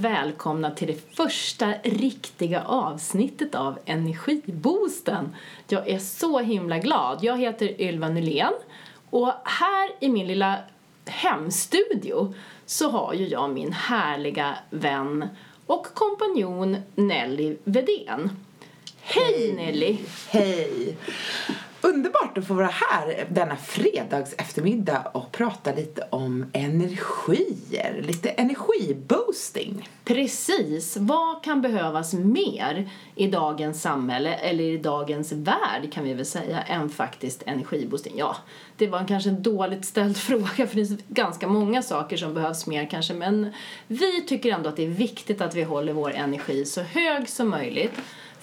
välkomna 0.00 0.70
till 0.70 0.86
det 0.86 1.16
första 1.16 1.72
riktiga 1.82 2.62
avsnittet 2.62 3.54
av 3.54 3.78
Energiboosten. 3.84 5.36
Jag 5.68 5.88
är 5.88 5.98
så 5.98 6.38
himla 6.38 6.78
glad. 6.78 7.18
Jag 7.22 7.38
heter 7.38 7.80
Ylva 7.80 8.08
Nylén 8.08 8.52
och 9.10 9.32
här 9.44 9.90
i 10.00 10.08
min 10.08 10.26
lilla 10.26 10.58
hemstudio 11.06 12.34
så 12.66 12.90
har 12.90 13.14
ju 13.14 13.26
jag 13.26 13.50
min 13.50 13.72
härliga 13.72 14.56
vän 14.70 15.28
och 15.66 15.86
kompanjon 15.94 16.76
Nelly 16.94 17.56
Vedén. 17.64 18.30
Hej 19.00 19.52
Nelly! 19.56 19.98
Hej! 20.28 20.96
Underbart 21.82 22.38
att 22.38 22.46
få 22.46 22.54
vara 22.54 22.66
här 22.66 23.26
denna 23.30 23.56
fredags 23.56 24.34
eftermiddag 24.38 25.10
och 25.14 25.32
prata 25.32 25.74
lite 25.74 26.08
om 26.10 26.46
energier, 26.52 28.02
lite 28.06 28.28
energiboosting. 28.28 29.88
Precis. 30.04 30.96
Vad 30.96 31.44
kan 31.44 31.62
behövas 31.62 32.12
mer 32.12 32.90
i 33.14 33.26
dagens 33.26 33.82
samhälle, 33.82 34.34
eller 34.34 34.64
i 34.64 34.78
dagens 34.78 35.32
värld 35.32 35.92
kan 35.92 36.04
vi 36.04 36.14
väl 36.14 36.26
säga, 36.26 36.62
än 36.62 36.88
faktiskt 36.88 37.42
energiboosting? 37.46 38.14
Ja, 38.16 38.36
det 38.76 38.86
var 38.86 39.08
kanske 39.08 39.30
en 39.30 39.42
dåligt 39.42 39.84
ställd 39.84 40.16
fråga 40.16 40.46
för 40.46 40.62
det 40.62 40.86
finns 40.86 41.00
ganska 41.08 41.48
många 41.48 41.82
saker 41.82 42.16
som 42.16 42.34
behövs 42.34 42.66
mer 42.66 42.86
kanske, 42.90 43.14
men 43.14 43.52
vi 43.86 44.22
tycker 44.22 44.52
ändå 44.52 44.68
att 44.68 44.76
det 44.76 44.84
är 44.84 44.90
viktigt 44.90 45.40
att 45.40 45.54
vi 45.54 45.62
håller 45.62 45.92
vår 45.92 46.12
energi 46.12 46.64
så 46.64 46.80
hög 46.80 47.28
som 47.28 47.48
möjligt 47.48 47.92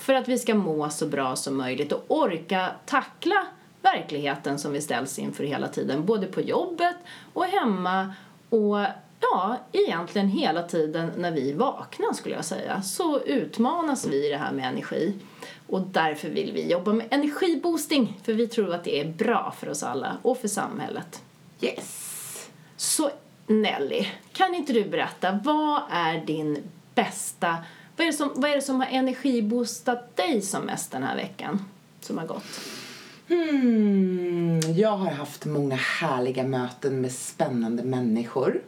för 0.08 0.14
att 0.14 0.28
vi 0.28 0.38
ska 0.38 0.56
må 0.56 0.90
så 0.90 1.08
bra 1.08 1.36
som 1.36 1.58
möjligt 1.58 1.92
och 1.92 2.06
orka 2.08 2.72
tackla 2.86 3.48
verkligheten 3.82 4.60
som 4.60 4.72
vi 4.72 4.82
ställs 4.82 5.20
inför 5.20 5.44
hela 5.44 5.68
tiden, 5.68 6.06
både 6.06 6.28
på 6.28 6.42
jobbet 6.42 6.96
och 7.34 7.46
hemma 7.46 8.14
och 8.50 8.78
ja, 9.20 9.58
egentligen 9.72 10.28
hela 10.28 10.64
tiden 10.64 11.12
när 11.18 11.32
vi 11.32 11.54
vaknar 11.54 12.14
skulle 12.14 12.36
jag 12.36 12.46
säga, 12.46 12.82
så 12.82 13.20
utmanas 13.20 14.08
vi 14.08 14.28
i 14.28 14.30
det 14.30 14.38
här 14.38 14.52
med 14.52 14.68
energi. 14.68 15.14
Och 15.68 15.82
därför 15.82 16.30
vill 16.30 16.52
vi 16.52 16.72
jobba 16.72 16.94
med 16.94 17.08
energiboosting, 17.10 18.20
för 18.24 18.34
vi 18.34 18.48
tror 18.48 18.74
att 18.74 18.84
det 18.84 19.00
är 19.00 19.06
bra 19.06 19.54
för 19.60 19.70
oss 19.70 19.84
alla 19.84 20.18
och 20.22 20.38
för 20.38 20.48
samhället. 20.48 21.22
Yes! 21.62 22.50
Så 22.78 23.10
Nelly, 23.48 24.08
kan 24.34 24.56
inte 24.56 24.74
du 24.74 24.84
berätta, 24.84 25.40
vad 25.44 25.82
är 25.92 26.26
din 26.26 26.64
bästa 26.96 27.58
vad 27.98 28.08
är, 28.08 28.12
det 28.12 28.18
som, 28.18 28.32
vad 28.36 28.52
är 28.52 28.56
det 28.56 28.62
som 28.62 28.80
har 28.80 28.88
energiboostat 28.88 30.18
dig 30.18 30.42
som 30.42 30.64
mest 30.64 30.92
den 30.92 31.04
här 31.04 31.16
veckan 31.16 31.66
som 32.02 32.18
har 32.18 32.26
gått? 32.26 32.44
Hmm, 33.28 34.60
jag 34.60 34.98
har 34.98 35.12
haft 35.12 35.46
många 35.46 35.76
härliga 35.76 36.44
möten 36.44 37.02
med 37.02 37.12
spännande 37.12 37.84
människor. 37.84 38.62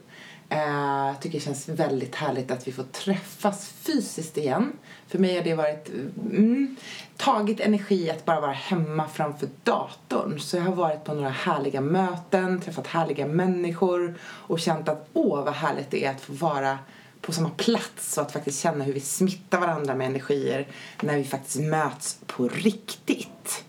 Jag 0.49 0.99
jag 1.19 1.23
tycker 1.23 1.39
det 1.39 1.45
känns 1.45 1.69
väldigt 1.69 2.15
härligt 2.15 2.51
att 2.51 2.67
vi 2.67 2.71
får 2.71 2.83
träffas 2.83 3.69
fysiskt 3.69 4.37
igen. 4.37 4.71
För 5.07 5.19
mig 5.19 5.35
har 5.35 5.43
det 5.43 5.53
varit 5.53 5.89
mm, 6.31 6.75
tagit 7.17 7.59
energi 7.59 8.09
att 8.09 8.25
bara 8.25 8.41
vara 8.41 8.51
hemma 8.51 9.07
framför 9.07 9.49
datorn. 9.63 10.39
Så 10.39 10.57
jag 10.57 10.63
har 10.63 10.75
varit 10.75 11.03
på 11.03 11.13
några 11.13 11.29
härliga 11.29 11.81
möten, 11.81 12.61
träffat 12.61 12.87
härliga 12.87 13.25
människor 13.25 14.15
och 14.21 14.59
känt 14.59 14.89
att 14.89 15.09
åh 15.13 15.43
vad 15.43 15.53
härligt 15.53 15.91
det 15.91 16.05
är 16.05 16.11
att 16.11 16.21
få 16.21 16.33
vara 16.33 16.77
på 17.21 17.31
samma 17.31 17.49
plats 17.49 18.17
och 18.17 18.23
att 18.23 18.31
faktiskt 18.31 18.61
känna 18.61 18.83
hur 18.83 18.93
vi 18.93 18.99
smittar 18.99 19.59
varandra 19.59 19.95
med 19.95 20.07
energier 20.07 20.67
när 21.01 21.17
vi 21.17 21.23
faktiskt 21.23 21.59
möts 21.59 22.17
på 22.27 22.47
riktigt. 22.47 23.63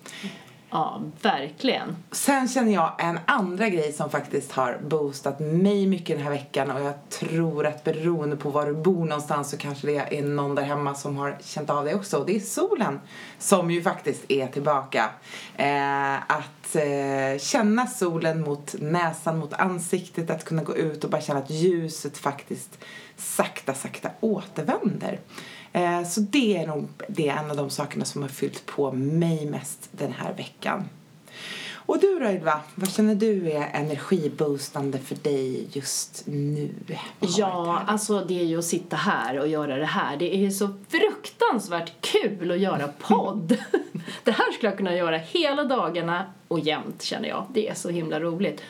Ja, 0.73 1.03
verkligen. 1.23 1.97
Sen 2.11 2.49
känner 2.49 2.73
jag 2.73 2.93
en 2.99 3.19
andra 3.27 3.69
grej 3.69 3.93
som 3.93 4.11
faktiskt 4.11 4.53
har 4.53 4.79
boostat 4.89 5.41
mig 5.41 5.87
mycket 5.87 6.17
den 6.17 6.25
här 6.25 6.31
veckan 6.31 6.71
och 6.71 6.81
jag 6.81 7.09
tror 7.09 7.67
att 7.67 7.85
beroende 7.85 8.37
på 8.37 8.51
var 8.51 8.67
du 8.67 8.75
bor 8.75 9.05
någonstans 9.05 9.51
så 9.51 9.57
kanske 9.57 9.87
det 9.87 10.19
är 10.19 10.23
någon 10.23 10.55
där 10.55 10.62
hemma 10.62 10.95
som 10.95 11.17
har 11.17 11.39
känt 11.41 11.71
av 11.71 11.84
det 11.84 11.94
också 11.94 12.19
och 12.19 12.27
det 12.27 12.37
är 12.37 12.41
solen 12.41 13.00
som 13.39 13.71
ju 13.71 13.83
faktiskt 13.83 14.25
är 14.28 14.47
tillbaka. 14.47 15.11
Eh, 15.56 16.15
att 16.15 16.77
eh, 16.77 17.39
känna 17.39 17.87
solen 17.87 18.41
mot 18.41 18.75
näsan, 18.78 19.39
mot 19.39 19.53
ansiktet, 19.53 20.31
att 20.31 20.44
kunna 20.44 20.62
gå 20.62 20.77
ut 20.77 21.05
och 21.05 21.11
bara 21.11 21.21
känna 21.21 21.41
att 21.41 21.50
ljuset 21.50 22.19
faktiskt 22.19 22.78
sakta, 23.17 23.75
sakta 23.75 24.11
återvänder. 24.21 25.21
Eh, 25.72 26.04
så 26.04 26.20
det 26.20 26.56
är 26.56 26.66
nog 26.66 26.88
det 27.08 27.28
är 27.28 27.36
en 27.36 27.50
av 27.50 27.56
de 27.56 27.70
sakerna 27.70 28.04
som 28.04 28.22
har 28.22 28.28
fyllt 28.28 28.66
på 28.66 28.92
mig 28.92 29.47
mest 29.47 29.88
den 29.92 30.12
här 30.12 30.34
veckan. 30.34 30.88
Och 31.91 32.00
du 32.00 32.19
då 32.19 32.31
Ylva, 32.31 32.60
vad 32.75 32.92
känner 32.92 33.14
du 33.14 33.50
är 33.50 33.70
energiboostande 33.72 34.98
för 34.98 35.14
dig 35.14 35.69
just 35.72 36.22
nu? 36.26 36.70
Ja, 37.20 37.82
alltså 37.86 38.20
det 38.20 38.41
är 38.41 38.44
ju 38.44 38.58
att 38.58 38.64
sitta 38.64 38.97
här 38.97 39.38
och 39.38 39.48
göra 39.48 39.76
det 39.76 39.86
här. 39.86 40.16
Det 40.16 40.36
är 40.36 40.50
så 40.50 40.69
fruktansvärt 40.88 41.92
kul 42.00 42.50
att 42.50 42.58
göra 42.58 42.88
podd. 42.98 43.56
det 44.25 44.31
här 44.31 44.52
skulle 44.52 44.70
jag 44.70 44.78
kunna 44.78 44.97
göra 44.97 45.16
hela 45.16 45.64
dagarna 45.64 46.25
och 46.48 46.60
jämt 46.60 47.02
känner 47.02 47.28
jag. 47.28 47.47
Det 47.52 47.69
är 47.69 47.75
så 47.75 47.91
himla 47.91 48.20
roligt. 48.20 48.62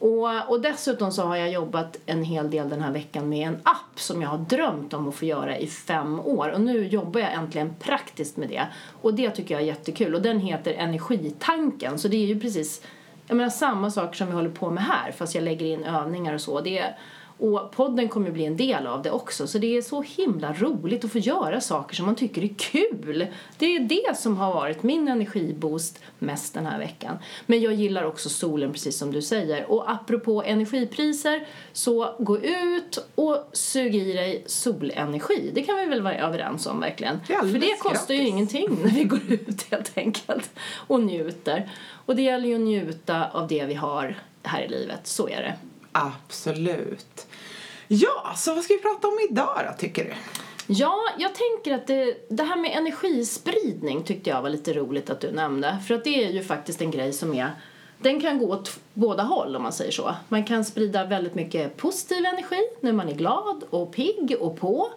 Och, 0.00 0.50
och 0.50 0.60
dessutom 0.60 1.12
så 1.12 1.22
har 1.22 1.36
jag 1.36 1.50
jobbat 1.52 1.96
en 2.06 2.24
hel 2.24 2.50
del 2.50 2.68
den 2.68 2.80
här 2.80 2.92
veckan 2.92 3.28
med 3.28 3.48
en 3.48 3.58
app 3.62 4.00
som 4.00 4.22
jag 4.22 4.28
har 4.28 4.38
drömt 4.38 4.94
om 4.94 5.08
att 5.08 5.14
få 5.14 5.24
göra 5.24 5.58
i 5.58 5.66
fem 5.66 6.20
år. 6.20 6.48
Och 6.48 6.60
nu 6.60 6.86
jobbar 6.86 7.20
jag 7.20 7.32
äntligen 7.32 7.74
praktiskt 7.80 8.36
med 8.36 8.48
det. 8.48 8.66
Och 9.02 9.14
det 9.14 9.30
tycker 9.30 9.54
jag 9.54 9.62
är 9.62 9.66
jättekul. 9.66 10.14
Och 10.14 10.22
den 10.22 10.40
heter 10.40 10.72
Energitanken. 10.72 11.98
Så 11.98 12.08
det 12.08 12.16
är 12.16 12.26
ju 12.26 12.40
precis 12.40 12.82
jag 13.30 13.36
menar, 13.36 13.50
samma 13.50 13.90
saker 13.90 14.16
som 14.16 14.26
vi 14.26 14.32
håller 14.32 14.50
på 14.50 14.70
med 14.70 14.84
här 14.84 15.12
fast 15.12 15.34
jag 15.34 15.44
lägger 15.44 15.66
in 15.66 15.84
övningar 15.84 16.34
och 16.34 16.40
så. 16.40 16.60
Det 16.60 16.78
är, 16.78 16.96
och 17.40 17.70
podden 17.72 18.08
kommer 18.08 18.30
bli 18.30 18.44
en 18.44 18.56
del 18.56 18.86
av 18.86 19.02
det 19.02 19.10
också. 19.10 19.46
Så 19.46 19.58
det 19.58 19.76
är 19.76 19.82
så 19.82 20.02
himla 20.02 20.52
roligt 20.52 21.04
att 21.04 21.12
få 21.12 21.18
göra 21.18 21.60
saker 21.60 21.96
som 21.96 22.06
man 22.06 22.14
tycker 22.14 22.44
är 22.44 22.54
kul. 22.56 23.26
Det 23.58 23.76
är 23.76 23.80
det 23.80 24.16
som 24.18 24.36
har 24.36 24.54
varit 24.54 24.82
min 24.82 25.08
energiboost 25.08 25.98
mest 26.18 26.54
den 26.54 26.66
här 26.66 26.78
veckan. 26.78 27.18
Men 27.46 27.60
jag 27.60 27.74
gillar 27.74 28.04
också 28.04 28.28
solen 28.28 28.72
precis 28.72 28.98
som 28.98 29.12
du 29.12 29.22
säger. 29.22 29.70
Och 29.70 29.90
apropå 29.90 30.42
energipriser, 30.42 31.46
så 31.72 32.14
gå 32.18 32.38
ut 32.38 33.08
och 33.14 33.48
sug 33.52 33.94
i 33.94 34.12
dig 34.12 34.44
solenergi. 34.46 35.50
Det 35.54 35.62
kan 35.62 35.76
vi 35.76 35.86
väl 35.86 36.02
vara 36.02 36.18
överens 36.18 36.66
om 36.66 36.80
verkligen. 36.80 37.20
Det 37.26 37.34
För 37.34 37.58
det 37.58 37.78
kostar 37.78 37.90
gratis. 37.90 38.10
ju 38.10 38.26
ingenting 38.26 38.78
när 38.84 38.90
vi 38.90 39.04
går 39.04 39.20
ut 39.28 39.66
helt 39.70 39.98
enkelt 39.98 40.50
och 40.86 41.00
njuter. 41.00 41.70
Och 42.06 42.16
det 42.16 42.22
gäller 42.22 42.48
ju 42.48 42.54
att 42.54 42.60
njuta 42.60 43.30
av 43.30 43.48
det 43.48 43.64
vi 43.64 43.74
har 43.74 44.14
här 44.42 44.62
i 44.62 44.68
livet. 44.68 45.06
Så 45.06 45.28
är 45.28 45.42
det. 45.42 45.69
Absolut. 45.92 47.26
Ja, 47.88 48.32
så 48.36 48.54
vad 48.54 48.64
ska 48.64 48.74
vi 48.74 48.80
prata 48.80 49.08
om 49.08 49.18
idag 49.30 49.66
då, 49.70 49.78
tycker 49.78 50.04
du? 50.04 50.12
Ja, 50.66 50.98
jag 51.18 51.30
tänker 51.34 51.74
att 51.74 51.86
det, 51.86 52.16
det 52.28 52.42
här 52.42 52.56
med 52.56 52.70
energispridning 52.76 54.02
tyckte 54.02 54.30
jag 54.30 54.42
var 54.42 54.50
lite 54.50 54.72
roligt 54.72 55.10
att 55.10 55.20
du 55.20 55.32
nämnde. 55.32 55.78
För 55.88 55.94
att 55.94 56.04
det 56.04 56.24
är 56.24 56.30
ju 56.30 56.44
faktiskt 56.44 56.80
en 56.80 56.90
grej 56.90 57.12
som 57.12 57.34
är 57.34 57.50
den 58.02 58.20
kan 58.20 58.38
gå 58.38 58.52
åt 58.52 58.80
båda 58.94 59.22
håll 59.22 59.56
om 59.56 59.62
man 59.62 59.72
säger 59.72 59.92
så. 59.92 60.14
Man 60.28 60.44
kan 60.44 60.64
sprida 60.64 61.04
väldigt 61.04 61.34
mycket 61.34 61.76
positiv 61.76 62.24
energi 62.24 62.60
när 62.80 62.92
man 62.92 63.08
är 63.08 63.14
glad 63.14 63.64
och 63.70 63.92
pigg 63.92 64.36
och 64.40 64.56
på. 64.56 64.90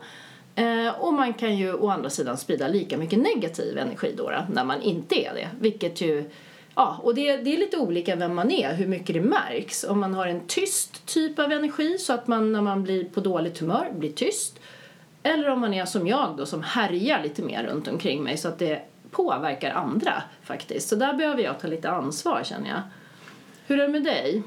Eh, 0.55 1.01
och 1.01 1.13
man 1.13 1.33
kan 1.33 1.57
ju 1.57 1.73
å 1.73 1.89
andra 1.89 2.09
sidan 2.09 2.37
sprida 2.37 2.67
lika 2.67 2.97
mycket 2.97 3.19
negativ 3.19 3.77
energi 3.77 4.13
då, 4.17 4.29
då 4.29 4.45
när 4.53 4.63
man 4.63 4.81
inte 4.81 5.15
är 5.15 5.33
det. 5.33 5.49
Vilket 5.59 6.01
ju 6.01 6.29
Ja, 6.75 6.99
och 7.03 7.15
det, 7.15 7.37
det 7.37 7.53
är 7.53 7.57
lite 7.57 7.77
olika 7.77 8.15
vem 8.15 8.35
man 8.35 8.51
är, 8.51 8.73
hur 8.73 8.87
mycket 8.87 9.15
det 9.15 9.21
märks. 9.21 9.83
Om 9.83 9.99
man 9.99 10.13
har 10.13 10.27
en 10.27 10.47
tyst 10.47 11.05
typ 11.05 11.39
av 11.39 11.51
energi 11.51 11.97
så 11.97 12.13
att 12.13 12.27
man 12.27 12.51
när 12.51 12.61
man 12.61 12.83
blir 12.83 13.03
på 13.03 13.19
dåligt 13.19 13.59
humör 13.59 13.91
blir 13.95 14.11
tyst. 14.11 14.59
Eller 15.23 15.49
om 15.49 15.59
man 15.59 15.73
är 15.73 15.85
som 15.85 16.07
jag 16.07 16.35
då 16.37 16.45
som 16.45 16.63
härjar 16.63 17.23
lite 17.23 17.41
mer 17.41 17.63
runt 17.63 17.87
omkring 17.87 18.23
mig 18.23 18.37
så 18.37 18.47
att 18.47 18.59
det 18.59 18.81
påverkar 19.11 19.71
andra 19.71 20.23
faktiskt. 20.43 20.89
Så 20.89 20.95
där 20.95 21.13
behöver 21.13 21.43
jag 21.43 21.59
ta 21.59 21.67
lite 21.67 21.89
ansvar 21.89 22.43
känner 22.43 22.69
jag. 22.69 22.81
Hur 23.67 23.79
är 23.79 23.83
det 23.83 23.93
med 23.93 24.03
dig? 24.03 24.43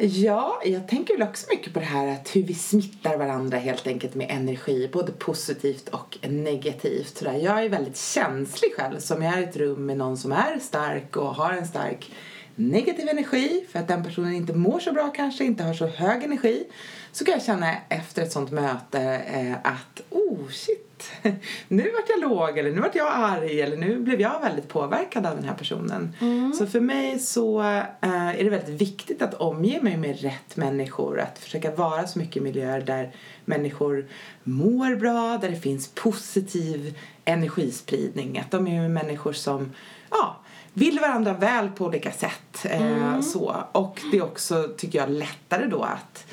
Ja, 0.00 0.60
jag 0.64 0.88
tänker 0.88 1.18
väl 1.18 1.28
också 1.28 1.46
mycket 1.50 1.72
på 1.72 1.78
det 1.78 1.84
här 1.84 2.06
att 2.06 2.36
hur 2.36 2.42
vi 2.42 2.54
smittar 2.54 3.16
varandra 3.16 3.58
helt 3.58 3.86
enkelt 3.86 4.14
med 4.14 4.30
energi, 4.30 4.90
både 4.92 5.12
positivt 5.12 5.88
och 5.88 6.18
negativt. 6.22 7.18
Så 7.18 7.24
där. 7.24 7.34
Jag 7.34 7.64
är 7.64 7.68
väldigt 7.68 7.96
känslig 7.96 8.74
själv, 8.76 8.98
så 8.98 9.14
om 9.14 9.22
jag 9.22 9.34
är 9.34 9.40
i 9.40 9.44
ett 9.44 9.56
rum 9.56 9.86
med 9.86 9.96
någon 9.96 10.16
som 10.16 10.32
är 10.32 10.58
stark 10.58 11.16
och 11.16 11.34
har 11.34 11.52
en 11.52 11.66
stark 11.66 12.10
negativ 12.54 13.08
energi 13.08 13.64
för 13.72 13.78
att 13.78 13.88
den 13.88 14.04
personen 14.04 14.34
inte 14.34 14.52
mår 14.52 14.80
så 14.80 14.92
bra 14.92 15.12
kanske, 15.16 15.44
inte 15.44 15.64
har 15.64 15.74
så 15.74 15.86
hög 15.86 16.22
energi 16.24 16.64
så 17.12 17.24
kan 17.24 17.32
jag 17.32 17.42
känna 17.42 17.74
efter 17.88 18.22
ett 18.22 18.32
sånt 18.32 18.50
möte 18.50 19.00
eh, 19.34 19.72
att 19.72 20.02
oh 20.10 20.48
shit, 20.50 20.87
nu 21.68 21.82
vart 21.82 22.08
jag 22.08 22.20
låg 22.20 22.58
eller 22.58 22.72
nu 22.72 22.80
vart 22.80 22.94
jag 22.94 23.08
arg 23.12 23.60
eller 23.60 23.76
nu 23.76 23.98
blev 23.98 24.20
jag 24.20 24.40
väldigt 24.40 24.68
påverkad 24.68 25.26
av 25.26 25.36
den 25.36 25.44
här 25.44 25.54
personen. 25.54 26.16
Så 26.58 26.66
för 26.66 26.80
mig 26.80 27.18
så 27.18 27.60
eh, 27.60 28.28
är 28.40 28.44
det 28.44 28.50
väldigt 28.50 28.80
viktigt 28.80 29.22
att 29.22 29.34
omge 29.34 29.78
mig 29.82 29.96
med 29.96 30.20
rätt 30.20 30.56
människor, 30.56 31.20
att 31.20 31.38
försöka 31.38 31.70
vara 31.70 32.06
så 32.06 32.18
mycket 32.18 32.36
i 32.36 32.40
miljöer 32.40 32.80
där 32.80 33.14
människor 33.44 34.06
mår 34.44 34.96
bra, 34.96 35.38
där 35.40 35.50
det 35.50 35.56
finns 35.56 35.88
positiv 35.88 36.98
energispridning, 37.24 38.38
att 38.38 38.50
de 38.50 38.66
är 38.66 38.88
människor 38.88 39.32
som 39.32 39.72
ja, 40.10 40.36
vill 40.72 41.00
varandra 41.00 41.32
väl 41.32 41.68
på 41.68 41.84
olika 41.84 42.12
sätt. 42.12 42.64
Eh, 42.64 43.20
så. 43.20 43.56
Och 43.72 44.00
det 44.12 44.18
är 44.18 44.22
också, 44.22 44.68
tycker 44.76 44.98
jag, 44.98 45.10
lättare 45.10 45.66
då 45.66 45.82
att 45.82 46.26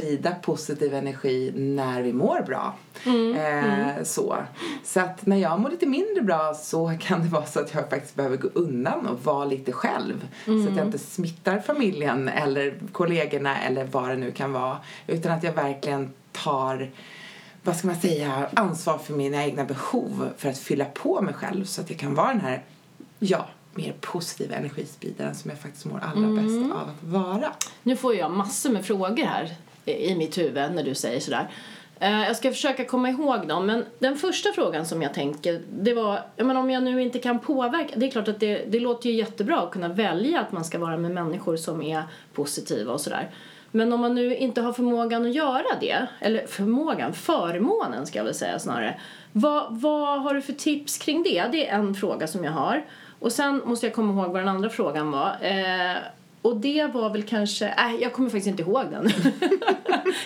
sprida 0.00 0.34
positiv 0.34 0.94
energi 0.94 1.52
när 1.56 2.02
vi 2.02 2.12
mår 2.12 2.40
bra. 2.46 2.74
Mm, 3.06 3.34
Eh, 3.36 4.02
Så. 4.04 4.36
så 4.84 5.00
att 5.00 5.26
när 5.26 5.36
jag 5.36 5.60
mår 5.60 5.70
lite 5.70 5.86
mindre 5.86 6.22
bra 6.22 6.54
så 6.54 6.92
kan 7.00 7.22
det 7.22 7.28
vara 7.28 7.46
så 7.46 7.60
att 7.60 7.74
jag 7.74 7.90
faktiskt 7.90 8.14
behöver 8.14 8.36
gå 8.36 8.48
undan 8.54 9.06
och 9.06 9.24
vara 9.24 9.44
lite 9.44 9.72
själv. 9.72 10.28
Så 10.44 10.50
Mm. 10.50 10.68
att 10.68 10.76
jag 10.76 10.86
inte 10.86 10.98
smittar 10.98 11.58
familjen 11.58 12.28
eller 12.28 12.74
kollegorna 12.92 13.62
eller 13.62 13.84
vad 13.84 14.08
det 14.08 14.16
nu 14.16 14.30
kan 14.32 14.52
vara. 14.52 14.78
Utan 15.06 15.32
att 15.32 15.42
jag 15.42 15.52
verkligen 15.52 16.10
tar 16.32 16.90
vad 17.62 17.76
ska 17.76 17.86
man 17.86 17.96
säga, 17.96 18.48
ansvar 18.54 18.98
för 18.98 19.12
mina 19.14 19.44
egna 19.44 19.64
behov 19.64 20.28
för 20.36 20.48
att 20.48 20.58
fylla 20.58 20.84
på 20.84 21.20
mig 21.20 21.34
själv 21.34 21.64
så 21.64 21.80
att 21.80 21.90
jag 21.90 21.98
kan 21.98 22.14
vara 22.14 22.28
den 22.28 22.40
här, 22.40 22.62
ja, 23.18 23.46
mer 23.74 23.94
positiva 24.00 24.54
energispridaren 24.54 25.34
som 25.34 25.50
jag 25.50 25.60
faktiskt 25.60 25.84
mår 25.84 25.98
allra 26.02 26.26
Mm. 26.28 26.36
bäst 26.46 26.72
av 26.74 26.88
att 26.88 27.02
vara. 27.02 27.52
Nu 27.82 27.96
får 27.96 28.14
jag 28.14 28.30
massor 28.30 28.70
med 28.70 28.84
frågor 28.84 29.24
här 29.24 29.54
i 29.84 30.14
mitt 30.14 30.38
huvud 30.38 30.72
när 30.72 30.82
du 30.82 30.94
säger 30.94 31.20
sådär. 31.20 31.48
Eh, 32.00 32.22
jag 32.22 32.36
ska 32.36 32.50
försöka 32.50 32.84
komma 32.84 33.10
ihåg 33.10 33.48
dem, 33.48 33.66
men 33.66 33.84
den 33.98 34.16
första 34.16 34.52
frågan 34.52 34.86
som 34.86 35.02
jag 35.02 35.14
tänker, 35.14 35.60
det 35.70 35.94
var, 35.94 36.20
jag 36.36 36.46
menar, 36.46 36.60
om 36.60 36.70
jag 36.70 36.82
nu 36.82 37.02
inte 37.02 37.18
kan 37.18 37.38
påverka, 37.38 37.94
det 37.96 38.06
är 38.06 38.10
klart 38.10 38.28
att 38.28 38.40
det, 38.40 38.64
det 38.68 38.80
låter 38.80 39.10
ju 39.10 39.16
jättebra 39.16 39.60
att 39.60 39.70
kunna 39.70 39.88
välja 39.88 40.40
att 40.40 40.52
man 40.52 40.64
ska 40.64 40.78
vara 40.78 40.96
med 40.96 41.10
människor 41.10 41.56
som 41.56 41.82
är 41.82 42.02
positiva 42.32 42.92
och 42.92 43.00
sådär. 43.00 43.30
Men 43.70 43.92
om 43.92 44.00
man 44.00 44.14
nu 44.14 44.36
inte 44.36 44.60
har 44.60 44.72
förmågan 44.72 45.26
att 45.26 45.34
göra 45.34 45.78
det, 45.80 46.06
eller 46.20 46.46
förmågan, 46.46 47.12
förmånen 47.12 48.06
ska 48.06 48.18
jag 48.18 48.24
väl 48.24 48.34
säga 48.34 48.58
snarare. 48.58 49.00
Vad, 49.32 49.80
vad 49.80 50.22
har 50.22 50.34
du 50.34 50.42
för 50.42 50.52
tips 50.52 50.98
kring 50.98 51.22
det? 51.22 51.48
Det 51.52 51.68
är 51.68 51.78
en 51.78 51.94
fråga 51.94 52.26
som 52.26 52.44
jag 52.44 52.52
har. 52.52 52.84
Och 53.18 53.32
sen 53.32 53.62
måste 53.64 53.86
jag 53.86 53.94
komma 53.94 54.22
ihåg 54.22 54.32
vad 54.32 54.40
den 54.40 54.48
andra 54.48 54.68
frågan 54.68 55.10
var. 55.10 55.36
Eh, 55.40 55.96
och 56.44 56.56
det 56.56 56.86
var 56.86 57.10
väl 57.10 57.22
kanske, 57.22 57.74
nej 57.76 58.02
jag 58.02 58.12
kommer 58.12 58.30
faktiskt 58.30 58.46
inte 58.46 58.62
ihåg 58.62 58.84
den. 58.90 59.12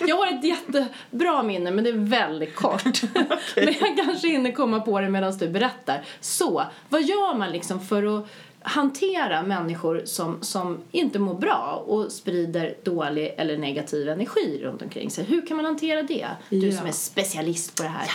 jag 0.08 0.16
har 0.16 0.26
ett 0.26 0.44
jättebra 0.44 1.42
minne 1.42 1.70
men 1.70 1.84
det 1.84 1.90
är 1.90 2.08
väldigt 2.08 2.54
kort. 2.54 3.02
men 3.56 3.74
jag 3.80 3.96
kanske 4.04 4.28
hinner 4.28 4.52
komma 4.52 4.80
på 4.80 5.00
det 5.00 5.08
medan 5.08 5.38
du 5.38 5.48
berättar. 5.48 6.04
Så, 6.20 6.64
vad 6.88 7.02
gör 7.02 7.34
man 7.34 7.50
liksom 7.52 7.80
för 7.80 8.18
att 8.18 8.26
hantera 8.68 9.42
människor 9.42 10.02
som, 10.04 10.42
som 10.42 10.78
inte 10.90 11.18
mår 11.18 11.34
bra 11.34 11.84
och 11.86 12.12
sprider 12.12 12.74
dålig 12.82 13.34
eller 13.36 13.56
negativ 13.58 14.08
energi 14.08 14.60
runt 14.62 14.82
omkring 14.82 15.10
sig. 15.10 15.24
Hur 15.24 15.46
kan 15.46 15.56
man 15.56 15.66
hantera 15.66 16.02
det? 16.02 16.28
Du 16.50 16.56
Ja. 16.68 16.76
som 16.78 16.86
är 16.86 16.92
specialist 16.92 17.76
på 17.76 17.82
det 17.82 17.88
här. 17.88 18.06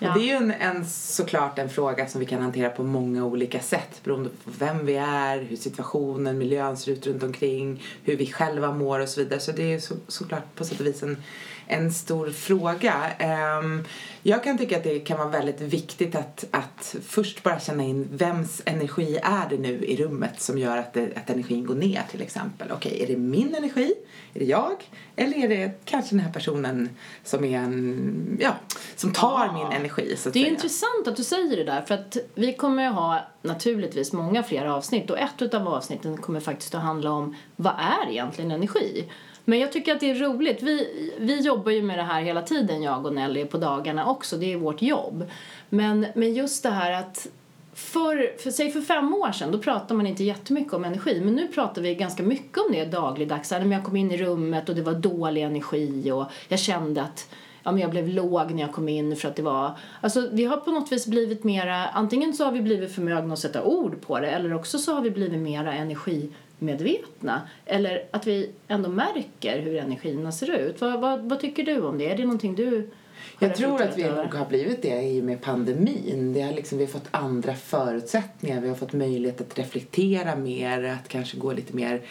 Ja. 0.00 0.08
Och 0.12 0.18
det 0.18 0.24
är 0.24 0.28
ju 0.28 0.36
en, 0.36 0.50
en, 0.50 0.86
såklart 0.86 1.58
en 1.58 1.68
fråga 1.68 2.06
som 2.08 2.20
vi 2.20 2.26
kan 2.26 2.42
hantera 2.42 2.70
på 2.70 2.82
många 2.82 3.24
olika 3.24 3.60
sätt 3.60 4.00
beroende 4.04 4.28
på 4.44 4.50
vem 4.58 4.86
vi 4.86 4.96
är, 4.96 5.42
hur 5.42 5.56
situationen, 5.56 6.38
miljön 6.38 6.76
ser 6.76 6.92
ut 6.92 7.06
runt 7.06 7.22
omkring, 7.22 7.82
hur 8.02 8.16
vi 8.16 8.26
själva 8.26 8.72
mår 8.72 9.00
och 9.00 9.08
så 9.08 9.20
vidare. 9.20 9.40
Så 9.40 9.52
det 9.52 9.74
är 9.74 9.78
så, 9.80 9.94
såklart 10.08 10.54
på 10.54 10.64
sätt 10.64 10.80
och 10.80 10.86
vis 10.86 11.02
en, 11.02 11.22
en 11.66 11.92
stor 11.92 12.30
fråga. 12.30 12.94
Ehm, 13.18 13.84
jag 14.22 14.44
kan 14.44 14.58
tycka 14.58 14.76
att 14.76 14.84
det 14.84 14.98
kan 14.98 15.18
vara 15.18 15.28
väldigt 15.28 15.60
viktigt 15.60 16.14
att, 16.14 16.44
att 16.50 16.96
först 17.06 17.42
bara 17.42 17.60
känna 17.60 17.82
in 17.82 18.08
vems 18.12 18.62
energi 18.64 19.18
är 19.22 19.48
det 19.50 19.58
nu 19.58 19.73
i 19.82 19.96
rummet 19.96 20.40
som 20.40 20.58
gör 20.58 20.76
att, 20.76 20.92
det, 20.92 21.16
att 21.16 21.30
energin 21.30 21.66
går 21.66 21.74
ner 21.74 22.02
till 22.10 22.22
exempel. 22.22 22.70
Okej, 22.72 23.02
är 23.02 23.06
det 23.06 23.16
min 23.16 23.54
energi? 23.54 23.94
Är 24.34 24.38
det 24.38 24.44
jag? 24.44 24.90
Eller 25.16 25.36
är 25.44 25.48
det 25.48 25.70
kanske 25.84 26.14
den 26.14 26.24
här 26.24 26.32
personen 26.32 26.88
som 27.24 27.44
är 27.44 27.58
en, 27.58 28.38
ja, 28.40 28.54
som 28.96 29.12
tar 29.12 29.48
Ah. 29.48 29.52
min 29.52 29.72
energi 29.72 30.16
så 30.16 30.28
att 30.28 30.32
Det 30.32 30.38
är 30.40 30.42
säga. 30.42 30.54
intressant 30.54 31.08
att 31.08 31.16
du 31.16 31.24
säger 31.24 31.56
det 31.56 31.64
där 31.64 31.80
för 31.82 31.94
att 31.94 32.16
vi 32.34 32.52
kommer 32.52 32.88
att 32.88 32.94
ha 32.94 33.20
naturligtvis 33.42 34.12
många 34.12 34.42
fler 34.42 34.66
avsnitt 34.66 35.10
och 35.10 35.18
ett 35.18 35.54
av 35.54 35.68
avsnitten 35.68 36.16
kommer 36.16 36.40
faktiskt 36.40 36.74
att 36.74 36.82
handla 36.82 37.10
om 37.10 37.36
vad 37.56 37.72
är 37.78 38.10
egentligen 38.10 38.50
energi? 38.50 39.04
Men 39.46 39.58
jag 39.58 39.72
tycker 39.72 39.94
att 39.94 40.00
det 40.00 40.10
är 40.10 40.14
roligt. 40.14 40.62
Vi, 40.62 40.88
vi 41.18 41.40
jobbar 41.40 41.72
ju 41.72 41.82
med 41.82 41.98
det 41.98 42.02
här 42.02 42.22
hela 42.22 42.42
tiden, 42.42 42.82
jag 42.82 43.06
och 43.06 43.14
Nelly, 43.14 43.44
på 43.44 43.58
dagarna 43.58 44.06
också. 44.06 44.36
Det 44.36 44.52
är 44.52 44.56
vårt 44.56 44.82
jobb. 44.82 45.30
Men, 45.68 46.06
men 46.14 46.34
just 46.34 46.62
det 46.62 46.70
här 46.70 46.92
att 46.92 47.26
för, 47.74 48.38
för, 48.38 48.50
säg 48.50 48.70
för 48.70 48.80
fem 48.80 49.14
år 49.14 49.32
sedan, 49.32 49.52
då 49.52 49.58
pratade 49.58 49.94
man 49.94 50.06
inte 50.06 50.24
jättemycket 50.24 50.72
om 50.72 50.84
energi. 50.84 51.20
Men 51.24 51.34
nu 51.34 51.48
pratar 51.48 51.82
vi 51.82 51.94
ganska 51.94 52.22
mycket 52.22 52.58
om 52.58 52.72
det 52.72 52.84
dagligdags. 52.84 53.50
När 53.50 53.72
jag 53.72 53.84
kom 53.84 53.96
in 53.96 54.10
i 54.10 54.16
rummet 54.16 54.68
och 54.68 54.74
det 54.74 54.82
var 54.82 54.94
dålig 54.94 55.42
energi 55.42 56.10
och 56.10 56.26
jag 56.48 56.58
kände 56.58 57.02
att 57.02 57.28
ja, 57.62 57.72
men 57.72 57.80
jag 57.80 57.90
blev 57.90 58.08
låg 58.08 58.50
när 58.50 58.62
jag 58.62 58.72
kom 58.72 58.88
in 58.88 59.16
för 59.16 59.28
att 59.28 59.36
det 59.36 59.42
var... 59.42 59.70
Alltså 60.00 60.28
vi 60.32 60.44
har 60.44 60.56
på 60.56 60.70
något 60.70 60.92
vis 60.92 61.06
blivit 61.06 61.44
mera... 61.44 61.86
Antingen 61.86 62.34
så 62.34 62.44
har 62.44 62.52
vi 62.52 62.62
blivit 62.62 62.94
förmögna 62.94 63.32
att 63.32 63.38
sätta 63.38 63.64
ord 63.64 64.00
på 64.00 64.20
det 64.20 64.30
eller 64.30 64.54
också 64.54 64.78
så 64.78 64.94
har 64.94 65.02
vi 65.02 65.10
blivit 65.10 65.40
mera 65.40 65.72
energimedvetna. 65.72 67.40
Eller 67.66 68.04
att 68.10 68.26
vi 68.26 68.50
ändå 68.68 68.88
märker 68.88 69.60
hur 69.60 69.76
energierna 69.76 70.32
ser 70.32 70.50
ut. 70.50 70.80
Vad, 70.80 71.00
vad, 71.00 71.20
vad 71.20 71.40
tycker 71.40 71.62
du 71.62 71.80
om 71.80 71.98
det? 71.98 72.10
Är 72.10 72.16
det 72.16 72.22
någonting 72.22 72.54
du 72.54 72.90
jag 73.38 73.56
tror 73.56 73.82
att 73.82 73.98
vi 73.98 74.04
nog 74.04 74.34
har 74.34 74.46
blivit 74.46 74.82
det 74.82 75.02
i 75.02 75.20
och 75.20 75.24
med 75.24 75.42
pandemin. 75.42 76.32
Det 76.32 76.42
har 76.42 76.52
liksom, 76.52 76.78
vi 76.78 76.84
har 76.84 76.92
fått 76.92 77.08
andra 77.10 77.54
förutsättningar. 77.54 78.60
Vi 78.60 78.68
har 78.68 78.76
fått 78.76 78.92
möjlighet 78.92 79.40
att 79.40 79.58
reflektera 79.58 80.36
mer, 80.36 80.84
att 80.84 81.08
kanske 81.08 81.36
gå 81.36 81.52
lite 81.52 81.76
mer 81.76 82.02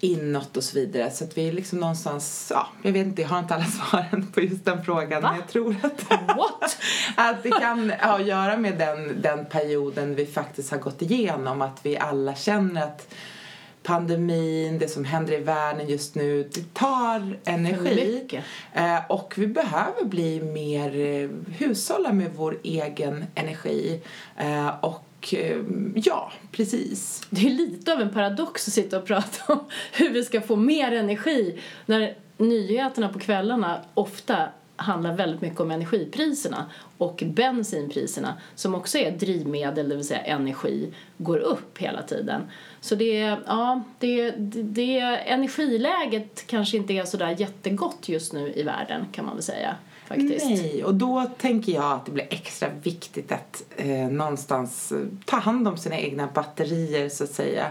inåt 0.00 0.56
och 0.56 0.64
så 0.64 0.78
vidare. 0.78 1.10
Så 1.10 1.24
att 1.24 1.38
vi 1.38 1.48
är 1.48 1.52
liksom 1.52 1.78
någonstans, 1.78 2.52
ja, 2.54 2.66
jag 2.82 2.92
vet 2.92 3.06
inte, 3.06 3.22
jag 3.22 3.28
har 3.28 3.38
inte 3.38 3.54
alla 3.54 3.64
svaren 3.90 4.26
på 4.26 4.40
just 4.40 4.64
den 4.64 4.84
frågan. 4.84 5.22
Va? 5.22 5.30
Men 5.30 5.40
jag 5.40 5.48
tror 5.48 5.76
att, 5.82 6.10
What? 6.36 6.76
att 7.16 7.42
det 7.42 7.50
kan 7.50 7.90
ha 7.90 8.16
att 8.16 8.26
göra 8.26 8.56
med 8.56 8.78
den, 8.78 9.22
den 9.22 9.46
perioden 9.46 10.14
vi 10.14 10.26
faktiskt 10.26 10.70
har 10.70 10.78
gått 10.78 11.02
igenom. 11.02 11.62
Att 11.62 11.80
vi 11.82 11.98
alla 11.98 12.34
känner 12.34 12.82
att 12.82 13.14
pandemin, 13.90 14.78
det 14.78 14.88
som 14.88 15.04
händer 15.04 15.32
i 15.32 15.40
världen 15.40 15.88
just 15.88 16.14
nu, 16.14 16.48
det 16.54 16.74
tar 16.74 17.38
energi. 17.44 18.42
Eh, 18.72 18.98
och 19.08 19.34
vi 19.36 19.46
behöver 19.46 20.04
bli 20.04 20.40
mer, 20.40 21.00
eh, 21.00 21.30
hushålla 21.58 22.12
med 22.12 22.30
vår 22.36 22.58
egen 22.62 23.24
energi. 23.34 24.00
Eh, 24.36 24.68
och 24.80 25.34
eh, 25.34 25.56
ja, 25.94 26.32
precis. 26.52 27.26
Det 27.30 27.46
är 27.46 27.50
lite 27.50 27.92
av 27.92 28.00
en 28.00 28.12
paradox 28.12 28.68
att 28.68 28.74
sitta 28.74 28.98
och 28.98 29.06
prata 29.06 29.52
om 29.52 29.64
hur 29.92 30.10
vi 30.10 30.24
ska 30.24 30.40
få 30.40 30.56
mer 30.56 30.92
energi 30.92 31.60
när 31.86 32.14
nyheterna 32.36 33.08
på 33.08 33.18
kvällarna 33.18 33.80
ofta 33.94 34.48
handlar 34.80 35.14
väldigt 35.14 35.40
mycket 35.40 35.60
om 35.60 35.70
energipriserna 35.70 36.70
och 36.98 37.22
bensinpriserna 37.26 38.34
som 38.54 38.74
också 38.74 38.98
är 38.98 39.10
drivmedel, 39.10 39.88
det 39.88 39.96
vill 39.96 40.06
säga 40.06 40.22
energi, 40.22 40.94
går 41.18 41.38
upp 41.38 41.78
hela 41.78 42.02
tiden. 42.02 42.42
Så 42.80 42.94
det, 42.94 43.36
ja, 43.46 43.82
det, 43.98 44.30
det, 44.30 44.62
det 44.62 44.98
energiläget 45.26 46.46
kanske 46.46 46.76
inte 46.76 46.92
är 46.92 47.04
sådär 47.04 47.36
jättegott 47.38 48.08
just 48.08 48.32
nu 48.32 48.52
i 48.52 48.62
världen 48.62 49.06
kan 49.12 49.24
man 49.24 49.34
väl 49.34 49.42
säga 49.42 49.76
faktiskt. 50.10 50.46
Nej, 50.46 50.84
och 50.84 50.94
då 50.94 51.30
tänker 51.38 51.72
jag 51.72 51.92
att 51.92 52.06
det 52.06 52.12
blir 52.12 52.26
extra 52.30 52.68
viktigt 52.82 53.32
att 53.32 53.62
eh, 53.76 54.08
någonstans 54.08 54.92
eh, 54.92 54.98
ta 55.24 55.36
hand 55.36 55.68
om 55.68 55.76
sina 55.76 55.98
egna 55.98 56.28
batterier 56.34 57.08
så 57.08 57.24
att 57.24 57.30
säga. 57.30 57.66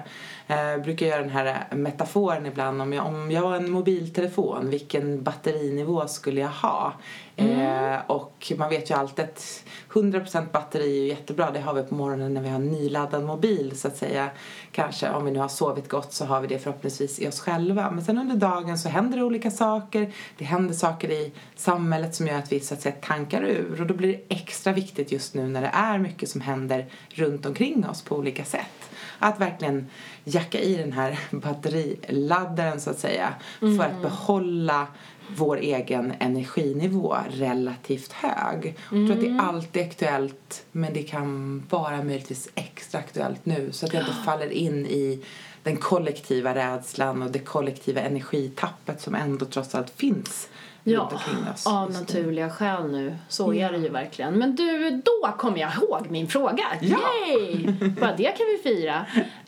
Eh, 0.50 0.82
brukar 0.84 1.06
göra 1.06 1.22
den 1.22 1.29
här 1.29 1.68
metaforen 1.72 2.46
ibland 2.46 2.82
om 2.82 2.94
jag, 2.94 3.06
om 3.06 3.32
jag 3.32 3.41
har 3.41 3.56
en 3.56 3.72
mobiltelefon, 3.72 4.70
vilken 4.70 5.24
batterinivå 5.24 6.08
skulle 6.08 6.41
jag 6.41 6.50
ha? 6.50 6.94
Eh, 7.36 7.98
och 8.08 8.53
man 8.58 8.70
vet 8.70 8.89
ju 8.89 8.96
alltid 8.96 9.25
att 9.25 9.63
100% 9.89 10.51
batteri 10.51 11.03
är 11.03 11.08
jättebra, 11.08 11.51
det 11.51 11.60
har 11.60 11.74
vi 11.74 11.84
på 11.84 11.96
morgonen 11.96 12.34
när 12.34 12.41
vi 12.41 12.50
har 12.50 12.56
en 12.56 12.72
nyladdad 12.72 13.24
mobil 13.24 13.79
så 13.79 13.88
att 13.88 13.98
säga. 13.98 14.29
Kanske 14.72 15.10
om 15.10 15.25
vi 15.25 15.32
nu 15.32 15.39
har 15.39 15.48
sovit 15.48 15.89
gott 15.89 16.13
så 16.13 16.25
har 16.25 16.41
vi 16.41 16.48
det 16.48 16.60
förhoppningsvis 16.60 17.20
i 17.20 17.27
oss 17.27 17.39
själva. 17.39 17.91
Men 17.91 18.06
sen 18.06 18.18
under 18.18 18.36
dagen 18.36 18.77
så 18.77 18.89
händer 18.89 19.18
det 19.18 19.24
olika 19.24 19.51
saker. 19.51 20.13
Det 20.38 20.46
händer 20.46 20.74
saker 20.74 21.12
i 21.12 21.32
samhället 21.56 22.15
som 22.15 22.27
gör 22.27 22.38
att 22.38 22.51
vi 22.51 22.60
så 22.60 22.74
att 22.74 22.82
säga 22.82 22.96
tankar 23.01 23.44
ur. 23.44 23.82
Och 23.82 23.88
då 23.88 23.94
blir 23.94 24.08
det 24.08 24.36
extra 24.36 24.74
viktigt 24.74 25.12
just 25.12 25.34
nu 25.34 25.48
när 25.48 25.62
det 25.62 25.72
är 25.74 25.98
mycket 25.98 26.29
som 26.29 26.41
händer 26.41 26.86
runt 27.10 27.46
omkring 27.46 27.89
oss 27.89 28.01
på 28.01 28.15
olika 28.15 28.46
sätt. 28.46 28.89
Att 29.19 29.41
verkligen 29.41 29.88
jacka 30.23 30.59
i 30.59 30.75
den 30.75 30.91
här 30.91 31.19
batteriladdaren 31.31 32.79
så 32.79 32.89
att 32.89 32.99
säga. 32.99 33.33
För 33.59 33.83
att 33.83 34.01
behålla 34.01 34.88
vår 35.35 35.57
egen 35.57 36.13
energinivå 36.19 37.17
relativt 37.29 38.11
hög. 38.11 38.75
Jag 38.91 39.07
tror 39.07 39.11
att 39.11 39.21
det 39.21 39.27
är 39.27 39.39
alltid 39.39 39.83
aktuellt 39.83 40.65
men 40.71 40.93
det 40.93 41.03
kan 41.03 41.63
vara 41.69 42.03
möjligtvis 42.03 42.49
extra 42.55 42.99
aktuellt 42.99 43.45
nu 43.45 43.71
så 43.71 43.85
att 43.85 43.93
jag 43.93 44.03
inte 44.03 44.13
faller 44.25 44.51
in 44.51 44.85
i 44.85 45.23
den 45.63 45.77
kollektiva 45.77 46.55
rädslan 46.55 47.21
och 47.21 47.31
det 47.31 47.39
kollektiva 47.39 48.01
energitappet 48.01 49.01
som 49.01 49.15
ändå 49.15 49.45
trots 49.45 49.75
allt 49.75 49.89
finns 49.89 50.49
Ja, 50.83 51.12
oss. 51.53 51.67
av 51.67 51.88
just 51.89 52.00
nu. 52.00 52.05
naturliga 52.05 52.50
skäl 52.50 52.91
nu. 52.91 53.15
Så 53.27 53.53
Ja. 53.53 53.67
är 53.67 53.71
det 53.71 53.77
ju 53.77 53.89
verkligen. 53.89 54.33
Men 54.33 54.55
du, 54.55 54.91
då 55.05 55.31
kommer 55.38 55.57
jag 55.57 55.71
ihåg 55.75 56.07
min 56.09 56.27
fråga. 56.27 56.63
Ja. 56.81 56.98
Yay! 57.27 57.67
Bara 58.00 58.15
det 58.15 58.38
kan 58.38 58.45
vi 58.48 58.57
fira. 58.63 59.05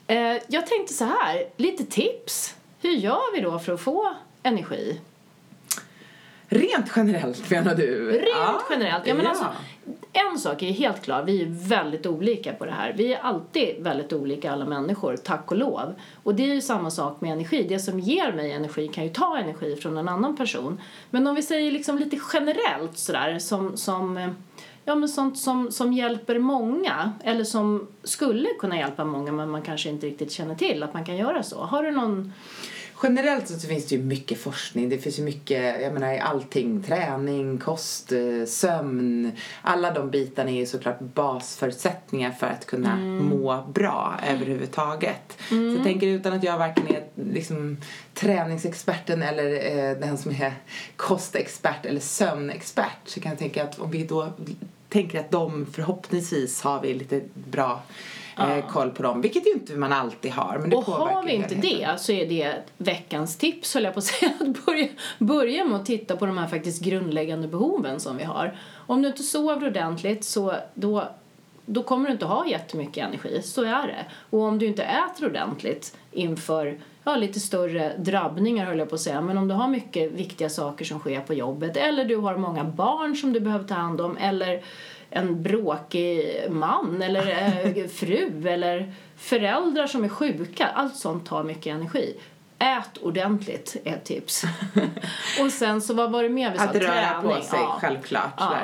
Eh, 0.08 0.42
jag 0.48 0.68
tänkte 0.68 0.94
så 0.94 1.06
här, 1.06 1.44
lite 1.58 1.86
tips. 1.86 2.56
Hur 2.82 2.92
gör 2.92 3.36
vi 3.36 3.42
då 3.42 3.60
för 3.60 3.74
att 3.74 3.82
få 3.82 4.14
energi? 4.44 5.00
Rent 6.54 6.92
generellt 6.96 7.50
menar 7.50 7.76
du? 7.76 8.12
Rent 8.12 8.28
ja. 8.36 8.62
generellt. 8.70 9.08
Ja, 9.08 9.14
men 9.14 9.24
ja. 9.24 9.30
Alltså, 9.30 9.46
en 10.14 10.40
sak 10.40 10.64
är 10.64 10.72
helt 10.72 11.02
klar, 11.02 11.24
vi 11.24 11.42
är 11.42 11.48
väldigt 11.50 12.06
olika 12.06 12.54
på 12.54 12.66
det 12.66 12.72
här. 12.72 12.94
Vi 12.98 13.14
är 13.14 13.20
alltid 13.20 13.76
väldigt 13.80 14.14
olika 14.14 14.52
alla 14.52 14.66
människor, 14.66 15.18
tack 15.18 15.52
och 15.52 15.58
lov. 15.58 15.94
Och 16.24 16.36
det 16.36 16.44
är 16.44 16.54
ju 16.54 16.62
samma 16.62 16.92
sak 16.92 17.22
med 17.22 17.32
energi. 17.32 17.66
Det 17.70 17.80
som 17.80 18.00
ger 18.00 18.34
mig 18.34 18.52
energi 18.52 18.88
kan 18.88 19.04
ju 19.04 19.10
ta 19.10 19.38
energi 19.38 19.76
från 19.76 19.98
en 19.98 20.10
annan 20.10 20.38
person. 20.38 20.82
Men 21.10 21.28
om 21.28 21.36
vi 21.36 21.42
säger 21.42 21.72
liksom 21.72 21.98
lite 21.98 22.20
generellt 22.34 22.98
sådär 22.98 23.40
som, 23.40 23.78
som 23.78 24.34
ja, 24.86 24.96
men 24.96 25.10
sånt 25.10 25.38
som, 25.38 25.72
som 25.72 25.94
hjälper 25.94 26.40
många 26.40 27.12
eller 27.24 27.44
som 27.44 27.88
skulle 28.04 28.50
kunna 28.60 28.78
hjälpa 28.78 29.06
många 29.06 29.32
men 29.32 29.50
man 29.50 29.62
kanske 29.62 29.90
inte 29.90 30.08
riktigt 30.08 30.32
känner 30.32 30.56
till 30.56 30.84
att 30.84 30.94
man 30.94 31.06
kan 31.06 31.18
göra 31.18 31.44
så. 31.44 31.62
Har 31.64 31.84
du 31.84 31.92
någon 31.92 32.34
Generellt 33.04 33.48
så 33.48 33.68
finns 33.68 33.86
det 33.86 33.96
ju 33.96 34.04
mycket 34.04 34.40
forskning. 34.40 34.90
Det 34.90 34.98
finns 34.98 35.20
ju 35.20 35.24
mycket, 35.24 35.82
jag 35.82 35.94
menar 35.94 36.18
allting, 36.18 36.84
träning, 36.84 37.58
kost, 37.58 38.12
eh, 38.12 38.46
sömn. 38.48 39.32
Alla 39.62 39.92
de 39.92 40.10
bitarna 40.10 40.50
är 40.50 40.56
ju 40.56 40.66
såklart 40.66 41.00
basförutsättningar 41.00 42.32
för 42.32 42.48
att 42.48 42.66
kunna 42.66 42.94
mm. 42.94 43.26
må 43.26 43.64
bra 43.74 44.20
överhuvudtaget. 44.30 45.38
Mm. 45.52 45.72
Så 45.72 45.78
jag 45.78 45.84
tänker 45.84 46.08
utan 46.08 46.34
att 46.34 46.44
jag 46.44 46.58
varken 46.58 46.88
är 46.88 47.04
liksom 47.16 47.78
träningsexperten 48.14 49.24
eller 49.24 49.78
eh, 49.78 49.98
den 49.98 50.18
som 50.18 50.32
är 50.32 50.54
kostexpert 50.96 51.86
eller 51.86 52.00
sömnexpert 52.00 53.00
så 53.06 53.20
kan 53.20 53.30
jag 53.30 53.40
tänka 53.40 53.64
att 53.64 53.80
om 53.80 53.92
vi 53.92 54.04
då 54.04 54.34
tänker 54.90 55.20
att 55.20 55.32
de 55.32 55.66
förhoppningsvis 55.74 56.62
har 56.62 56.82
vi 56.82 56.94
lite 56.94 57.22
bra. 57.34 57.82
Eh, 58.38 58.66
koll 58.68 58.92
på 58.92 59.04
dem. 59.04 59.22
Vilket 59.22 59.48
ju 59.48 59.52
inte 59.52 59.74
man 59.74 59.94
alltid 59.94 60.32
har. 60.32 60.58
Men 60.58 60.70
det 60.70 60.76
och 60.76 60.84
har 60.84 61.24
vi 61.24 61.32
inte 61.32 61.56
det 61.56 61.88
så 61.98 62.12
är 62.12 62.30
det 62.30 62.54
veckans 62.78 63.38
tips 63.38 63.74
höll 63.74 63.84
jag 63.84 63.94
på 63.94 64.00
att 64.00 64.04
säga. 64.06 64.32
Att 64.40 64.66
börja, 64.66 64.88
börja 65.20 65.66
med 65.66 65.80
att 65.80 65.86
titta 65.86 66.18
på 66.18 66.26
de 66.26 66.38
här 66.38 66.48
faktiskt 66.48 66.84
grundläggande 66.84 67.48
behoven 67.48 68.00
som 68.00 68.18
vi 68.18 68.24
har. 68.24 68.58
Om 68.74 69.02
du 69.02 69.08
inte 69.08 69.24
sover 69.24 69.68
ordentligt 69.68 70.24
så 70.24 70.56
då 70.74 71.04
då 71.66 71.84
kommer 71.84 72.08
du 72.08 72.14
inte 72.14 72.26
ha 72.26 72.48
jättemycket 72.48 73.08
energi, 73.08 73.42
så 73.42 73.64
är 73.64 73.88
det. 73.88 74.06
Och 74.30 74.40
om 74.40 74.60
du 74.60 74.66
inte 74.66 74.84
äter 74.84 75.26
ordentligt 75.26 75.98
inför 76.12 76.78
ja, 77.04 77.16
lite 77.16 77.40
större 77.40 77.98
drabbningar 77.98 78.66
höll 78.66 78.80
jag 78.80 78.90
på 78.90 78.96
att 78.96 79.02
säga, 79.02 79.22
men 79.22 79.38
om 79.38 79.48
du 79.48 79.54
har 79.54 79.68
mycket 79.68 80.12
viktiga 80.12 80.50
saker 80.50 80.86
som 80.86 81.00
sker 81.00 81.20
på 81.20 81.34
jobbet 81.34 81.78
eller 81.78 82.06
du 82.06 82.16
har 82.16 82.38
många 82.38 82.64
barn 82.64 83.16
som 83.16 83.34
du 83.34 83.40
behöver 83.40 83.68
ta 83.68 83.74
hand 83.74 84.02
om 84.02 84.18
eller 84.18 84.62
en 85.12 85.44
bråkig 85.44 86.44
man 86.50 87.02
eller 87.02 87.28
äh, 87.76 87.88
fru 87.88 88.48
eller 88.48 88.94
föräldrar 89.18 89.88
som 89.88 90.04
är 90.04 90.10
sjuka. 90.10 90.68
Allt 90.68 90.96
sånt 90.96 91.26
tar 91.26 91.44
mycket 91.44 91.76
energi. 91.76 92.16
Ät 92.60 92.98
ordentligt 93.02 93.76
är 93.84 93.94
ett 93.94 94.04
tips. 94.04 94.44
och 95.42 95.52
sen 95.52 95.82
så 95.82 95.94
vad 95.94 96.12
var 96.12 96.24
det 96.24 96.30
mer 96.30 96.52
vi 96.52 96.58
sa? 96.58 96.64
Att 96.64 96.76
röra 96.76 97.22
på 97.22 97.42
sig, 97.42 97.60
ja. 97.60 97.78
självklart. 97.82 98.34
Ja. 98.38 98.56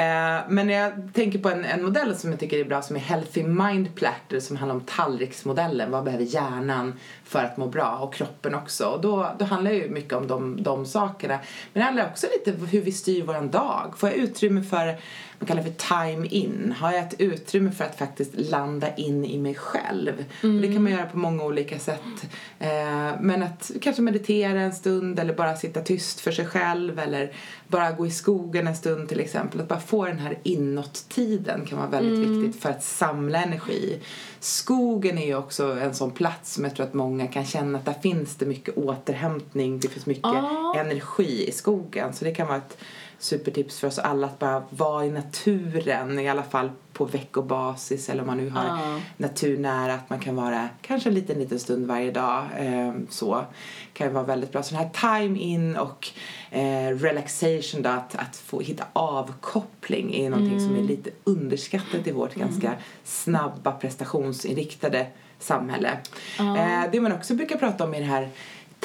Eh, 0.00 0.40
men 0.48 0.68
jag 0.68 0.92
tänker 1.14 1.38
på 1.38 1.48
en, 1.48 1.64
en 1.64 1.84
modell 1.84 2.16
som 2.16 2.30
jag 2.30 2.40
tycker 2.40 2.58
är 2.58 2.64
bra 2.64 2.82
som 2.82 2.96
är 2.96 3.00
Healthy 3.00 3.42
Mind 3.42 3.94
Platter 3.94 4.40
som 4.40 4.56
handlar 4.56 4.74
om 4.74 4.80
tallriksmodellen. 4.80 5.90
Vad 5.90 6.04
behöver 6.04 6.24
hjärnan 6.24 7.00
för 7.32 7.44
att 7.44 7.56
må 7.56 7.66
bra 7.66 7.98
och 7.98 8.14
kroppen 8.14 8.54
också. 8.54 8.86
Och 8.86 9.00
då, 9.00 9.34
då 9.38 9.44
handlar 9.44 9.70
det 9.70 9.76
ju 9.76 9.90
mycket 9.90 10.12
om 10.12 10.26
de, 10.26 10.62
de 10.62 10.86
sakerna. 10.86 11.38
Men 11.72 11.80
det 11.80 11.84
handlar 11.84 12.06
också 12.10 12.26
lite 12.32 12.60
om 12.60 12.66
hur 12.66 12.80
vi 12.80 12.92
styr 12.92 13.22
våran 13.22 13.50
dag. 13.50 13.94
Får 13.96 14.08
jag 14.08 14.18
utrymme 14.18 14.62
för 14.62 14.96
man 15.42 15.46
kallar 15.46 15.62
för 15.62 16.10
time 16.10 16.26
in. 16.26 16.74
Har 16.78 16.92
jag 16.92 17.00
ett 17.00 17.14
utrymme 17.20 17.70
för 17.70 17.84
att 17.84 17.98
faktiskt 17.98 18.30
landa 18.34 18.94
in 18.94 19.24
i 19.24 19.38
mig 19.38 19.54
själv? 19.54 20.24
Mm. 20.42 20.56
Och 20.56 20.62
det 20.62 20.72
kan 20.72 20.82
man 20.82 20.92
göra 20.92 21.06
på 21.06 21.18
många 21.18 21.44
olika 21.44 21.78
sätt. 21.78 22.00
Eh, 22.58 22.68
men 23.20 23.42
att 23.42 23.70
kanske 23.80 24.02
meditera 24.02 24.60
en 24.60 24.72
stund 24.72 25.18
eller 25.18 25.34
bara 25.34 25.56
sitta 25.56 25.80
tyst 25.80 26.20
för 26.20 26.32
sig 26.32 26.46
själv 26.46 26.98
eller 26.98 27.32
bara 27.68 27.90
gå 27.90 28.06
i 28.06 28.10
skogen 28.10 28.66
en 28.66 28.76
stund 28.76 29.08
till 29.08 29.20
exempel. 29.20 29.60
Att 29.60 29.68
bara 29.68 29.80
få 29.80 30.06
den 30.06 30.18
här 30.18 30.38
inåt-tiden 30.42 31.64
kan 31.66 31.78
vara 31.78 31.88
väldigt 31.88 32.26
mm. 32.26 32.42
viktigt 32.42 32.62
för 32.62 32.70
att 32.70 32.84
samla 32.84 33.42
energi. 33.42 34.00
Skogen 34.40 35.18
är 35.18 35.26
ju 35.26 35.36
också 35.36 35.78
en 35.80 35.94
sån 35.94 36.10
plats 36.10 36.54
som 36.54 36.64
jag 36.64 36.76
tror 36.76 36.86
att 36.86 36.94
många 36.94 37.21
kan 37.28 37.44
känna 37.44 37.78
att 37.78 37.84
där 37.84 37.92
finns 38.02 38.36
det 38.36 38.46
mycket 38.46 38.76
återhämtning, 38.76 39.80
det 39.80 39.88
finns 39.88 40.06
mycket 40.06 40.24
ah. 40.24 40.74
energi 40.76 41.48
i 41.48 41.52
skogen. 41.52 42.12
Så 42.12 42.24
det 42.24 42.34
kan 42.34 42.46
vara 42.46 42.58
ett 42.58 42.78
supertips 43.22 43.80
för 43.80 43.88
oss 43.88 43.98
alla 43.98 44.26
att 44.26 44.38
bara 44.38 44.62
vara 44.70 45.06
i 45.06 45.10
naturen 45.10 46.18
i 46.18 46.28
alla 46.28 46.42
fall 46.42 46.70
på 46.92 47.04
veckobasis 47.04 48.08
eller 48.08 48.20
om 48.20 48.26
man 48.26 48.36
nu 48.36 48.50
har 48.50 48.64
uh. 48.64 48.98
naturnära 49.16 49.94
att 49.94 50.10
man 50.10 50.20
kan 50.20 50.36
vara 50.36 50.68
kanske 50.82 51.08
en 51.08 51.14
liten, 51.14 51.38
liten 51.38 51.58
stund 51.58 51.86
varje 51.86 52.10
dag 52.10 52.44
eh, 52.58 52.92
så 53.08 53.44
kan 53.92 54.06
det 54.06 54.12
vara 54.12 54.24
väldigt 54.24 54.52
bra. 54.52 54.62
Så 54.62 54.74
den 54.74 54.84
här 54.84 55.20
time 55.20 55.38
in 55.38 55.76
och 55.76 56.08
eh, 56.50 56.88
relaxation 56.88 57.82
då, 57.82 57.90
att, 57.90 58.14
att 58.14 58.36
få 58.36 58.60
hitta 58.60 58.84
avkoppling 58.92 60.14
är 60.14 60.30
någonting 60.30 60.58
mm. 60.58 60.64
som 60.64 60.74
är 60.74 60.80
mm. 60.80 60.88
lite 60.90 61.10
underskattat 61.24 62.06
i 62.06 62.12
vårt 62.12 62.36
mm. 62.36 62.48
ganska 62.48 62.74
snabba 63.04 63.72
prestationsinriktade 63.72 65.06
samhälle. 65.38 65.98
Uh. 66.40 66.82
Eh, 66.82 66.90
det 66.92 67.00
man 67.00 67.12
också 67.12 67.34
brukar 67.34 67.58
prata 67.58 67.84
om 67.84 67.94
i 67.94 67.98
det 67.98 68.06
här 68.06 68.28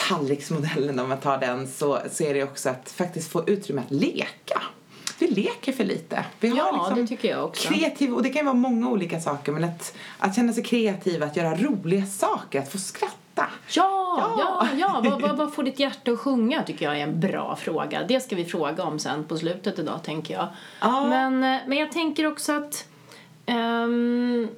tallriksmodellen 0.07 0.99
om 0.99 1.09
man 1.09 1.19
tar 1.19 1.37
den 1.37 1.67
så, 1.67 1.99
så 2.11 2.23
är 2.23 2.33
det 2.33 2.43
också 2.43 2.69
att 2.69 2.91
faktiskt 2.91 3.31
få 3.31 3.49
utrymme 3.49 3.81
att 3.81 3.91
leka. 3.91 4.61
Vi 5.19 5.27
leker 5.27 5.73
för 5.73 5.83
lite. 5.83 6.25
Vi 6.39 6.47
ja, 6.47 6.71
liksom 6.71 7.01
det 7.01 7.07
tycker 7.07 7.29
jag 7.29 7.45
också. 7.45 7.73
Kreativ, 7.73 8.13
och 8.13 8.23
det 8.23 8.29
kan 8.29 8.39
ju 8.39 8.45
vara 8.45 8.55
många 8.55 8.89
olika 8.89 9.19
saker 9.19 9.51
men 9.51 9.63
att, 9.63 9.95
att 10.19 10.35
känna 10.35 10.53
sig 10.53 10.63
kreativ, 10.63 11.23
att 11.23 11.35
göra 11.35 11.55
roliga 11.55 12.05
saker, 12.05 12.59
att 12.59 12.71
få 12.71 12.77
skratta. 12.77 13.17
Ja, 13.35 14.17
ja, 14.19 14.67
ja. 14.73 15.01
ja. 15.03 15.09
vad, 15.09 15.21
vad, 15.21 15.37
vad 15.37 15.53
får 15.53 15.63
ditt 15.63 15.79
hjärta 15.79 16.11
att 16.11 16.19
sjunga 16.19 16.63
tycker 16.63 16.85
jag 16.85 16.97
är 16.97 17.03
en 17.03 17.19
bra 17.19 17.55
fråga. 17.55 18.03
Det 18.07 18.19
ska 18.19 18.35
vi 18.35 18.45
fråga 18.45 18.83
om 18.83 18.99
sen 18.99 19.23
på 19.23 19.37
slutet 19.37 19.79
idag 19.79 20.03
tänker 20.03 20.33
jag. 20.33 20.47
Ja. 20.81 21.07
Men, 21.07 21.43
eh, 21.43 21.61
men 21.67 21.77
jag 21.77 21.91
tänker 21.91 22.27
också 22.27 22.53
att 22.53 22.87
um, 23.45 24.49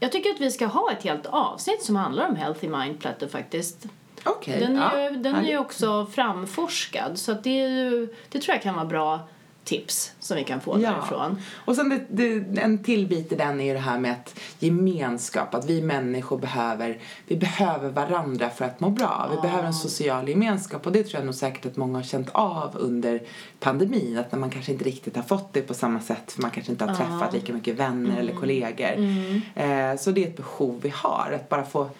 jag 0.00 0.12
tycker 0.12 0.30
att 0.30 0.40
vi 0.40 0.50
ska 0.50 0.66
ha 0.66 0.92
ett 0.92 1.02
helt 1.02 1.26
avsnitt 1.26 1.82
som 1.82 1.96
handlar 1.96 2.28
om 2.28 2.36
Healthy 2.36 2.68
Mind 2.68 3.00
Platter 3.00 3.28
faktiskt. 3.28 3.86
Okay, 4.24 4.60
den 4.60 4.76
är, 4.76 4.98
ja. 4.98 5.10
ju, 5.10 5.16
den 5.16 5.34
är 5.34 5.48
ju 5.48 5.58
också 5.58 6.06
framforskad 6.06 7.18
så 7.18 7.32
att 7.32 7.44
det, 7.44 7.50
ju, 7.50 8.08
det 8.28 8.38
tror 8.38 8.54
jag 8.54 8.62
kan 8.62 8.74
vara 8.74 8.84
bra 8.84 9.28
tips 9.64 10.12
som 10.20 10.36
vi 10.36 10.44
kan 10.44 10.60
få 10.60 10.80
ja. 10.80 10.90
därifrån. 10.90 11.38
Och 11.54 11.76
sen 11.76 11.88
det, 11.88 12.06
det, 12.10 12.60
en 12.60 12.84
till 12.84 13.06
bit 13.06 13.32
i 13.32 13.36
den 13.36 13.60
är 13.60 13.64
ju 13.64 13.72
det 13.72 13.78
här 13.78 13.98
med 13.98 14.12
att 14.12 14.40
gemenskap, 14.58 15.54
att 15.54 15.64
vi 15.64 15.82
människor 15.82 16.38
behöver, 16.38 16.98
vi 17.26 17.36
behöver 17.36 17.90
varandra 17.90 18.50
för 18.50 18.64
att 18.64 18.80
må 18.80 18.90
bra. 18.90 19.26
Vi 19.30 19.36
ja. 19.36 19.42
behöver 19.42 19.66
en 19.66 19.74
social 19.74 20.28
gemenskap 20.28 20.86
och 20.86 20.92
det 20.92 21.02
tror 21.02 21.18
jag 21.18 21.24
nog 21.24 21.34
säkert 21.34 21.66
att 21.66 21.76
många 21.76 21.98
har 21.98 22.02
känt 22.02 22.28
av 22.32 22.76
under 22.78 23.22
pandemin, 23.60 24.18
att 24.18 24.32
när 24.32 24.38
man 24.38 24.50
kanske 24.50 24.72
inte 24.72 24.84
riktigt 24.84 25.16
har 25.16 25.22
fått 25.22 25.52
det 25.52 25.62
på 25.62 25.74
samma 25.74 26.00
sätt 26.00 26.32
för 26.32 26.42
man 26.42 26.50
kanske 26.50 26.72
inte 26.72 26.84
har 26.84 26.92
ja. 26.92 26.96
träffat 26.96 27.34
lika 27.34 27.52
mycket 27.52 27.76
vänner 27.76 28.10
mm. 28.10 28.18
eller 28.18 28.32
kollegor. 28.32 28.92
Mm. 28.92 29.40
Eh, 29.54 29.98
så 29.98 30.10
det 30.10 30.24
är 30.24 30.28
ett 30.28 30.36
behov 30.36 30.80
vi 30.82 30.92
har, 30.94 31.32
att 31.34 31.48
bara 31.48 31.64
få 31.64 31.90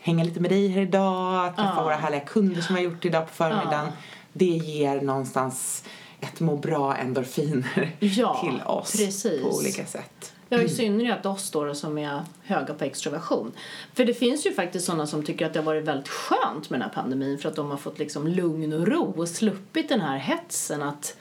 hänga 0.00 0.24
lite 0.24 0.40
med 0.40 0.50
dig 0.50 0.68
här 0.68 0.82
idag, 0.82 1.46
att 1.46 1.56
träffa 1.56 1.74
ja. 1.76 1.84
våra 1.84 1.94
härliga 1.94 2.20
kunder 2.20 2.60
som 2.60 2.74
vi 2.74 2.84
har 2.84 2.90
gjort 2.90 3.04
idag 3.04 3.26
på 3.26 3.32
förmiddagen. 3.32 3.86
Ja. 3.86 3.92
Det 4.32 4.44
ger 4.44 5.00
någonstans 5.00 5.84
ett 6.20 6.40
må 6.40 6.56
bra 6.56 6.96
endorfiner 6.96 7.96
ja, 7.98 8.40
till 8.40 8.62
oss 8.66 8.92
precis. 8.92 9.42
på 9.42 9.48
olika 9.48 9.86
sätt. 9.86 10.34
Ja, 10.48 10.60
i 10.62 10.68
synnerhet 10.68 11.26
oss 11.26 11.50
då 11.50 11.74
som 11.74 11.98
är 11.98 12.20
höga 12.42 12.74
på 12.74 12.84
extroversion. 12.84 13.52
För 13.94 14.04
det 14.04 14.14
finns 14.14 14.46
ju 14.46 14.54
faktiskt 14.54 14.86
sådana 14.86 15.06
som 15.06 15.22
tycker 15.22 15.46
att 15.46 15.52
det 15.52 15.58
har 15.58 15.64
varit 15.64 15.84
väldigt 15.84 16.08
skönt 16.08 16.70
med 16.70 16.80
den 16.80 16.88
här 16.88 16.94
pandemin 16.94 17.38
för 17.38 17.48
att 17.48 17.56
de 17.56 17.70
har 17.70 17.76
fått 17.76 17.98
liksom 17.98 18.26
lugn 18.26 18.72
och 18.72 18.86
ro 18.86 19.14
och 19.16 19.28
sluppit 19.28 19.88
den 19.88 20.00
här 20.00 20.18
hetsen 20.18 20.82
att 20.82 21.16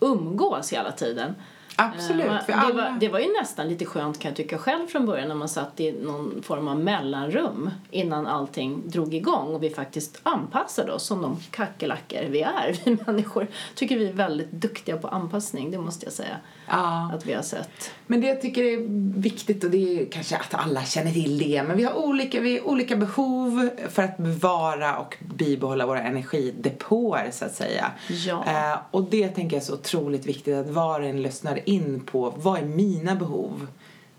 umgås 0.00 0.72
hela 0.72 0.92
tiden. 0.92 1.34
Absolut. 1.76 2.26
Eh, 2.26 2.40
för 2.40 2.52
det, 2.52 2.72
var, 2.72 2.96
det 3.00 3.08
var 3.08 3.18
ju 3.18 3.32
nästan 3.40 3.68
lite 3.68 3.84
skönt 3.84 4.18
kan 4.18 4.28
jag 4.28 4.36
tycka 4.36 4.58
själv 4.58 4.86
från 4.86 5.06
början 5.06 5.28
när 5.28 5.34
man 5.34 5.48
satt 5.48 5.80
i 5.80 5.92
någon 5.92 6.42
form 6.42 6.68
av 6.68 6.80
mellanrum 6.80 7.70
innan 7.90 8.26
allting 8.26 8.82
drog 8.90 9.14
igång 9.14 9.54
och 9.54 9.62
vi 9.62 9.70
faktiskt 9.70 10.20
anpassade 10.22 10.92
oss 10.92 11.06
som 11.06 11.22
de 11.22 11.36
kackerlackor 11.50 12.24
vi 12.28 12.42
är, 12.42 12.76
vi 12.84 12.98
människor. 13.06 13.46
Tycker 13.74 13.98
vi 13.98 14.08
är 14.08 14.12
väldigt 14.12 14.52
duktiga 14.52 14.96
på 14.96 15.08
anpassning, 15.08 15.70
det 15.70 15.78
måste 15.78 16.06
jag 16.06 16.12
säga. 16.12 16.36
Ja. 16.70 17.10
Att 17.14 17.26
vi 17.26 17.32
har 17.32 17.42
sett. 17.42 17.90
Men 18.06 18.20
det 18.20 18.26
jag 18.26 18.40
tycker 18.40 18.64
är 18.64 18.78
viktigt 19.20 19.64
och 19.64 19.70
det 19.70 20.00
är 20.00 20.06
kanske 20.10 20.36
att 20.36 20.54
alla 20.54 20.84
känner 20.84 21.12
till 21.12 21.38
det 21.38 21.62
men 21.62 21.76
vi 21.76 21.84
har 21.84 21.94
olika, 21.94 22.40
vi 22.40 22.58
har 22.58 22.68
olika 22.68 22.96
behov 22.96 23.70
för 23.88 24.02
att 24.02 24.16
bevara 24.18 24.96
och 24.96 25.16
bibehålla 25.20 25.86
våra 25.86 26.02
energidepåer 26.02 27.30
så 27.32 27.44
att 27.44 27.54
säga. 27.54 27.90
Ja. 28.26 28.44
Eh, 28.46 28.78
och 28.90 29.04
det 29.10 29.28
tänker 29.28 29.56
jag 29.56 29.62
är 29.62 29.66
så 29.66 29.74
otroligt 29.74 30.26
viktigt 30.26 30.54
att 30.54 30.70
var 30.70 31.00
och 31.00 31.06
en 31.06 31.22
lyssnar 31.22 31.68
in 31.68 32.00
på 32.00 32.34
vad 32.36 32.58
är 32.58 32.64
mina 32.64 33.14
behov? 33.14 33.66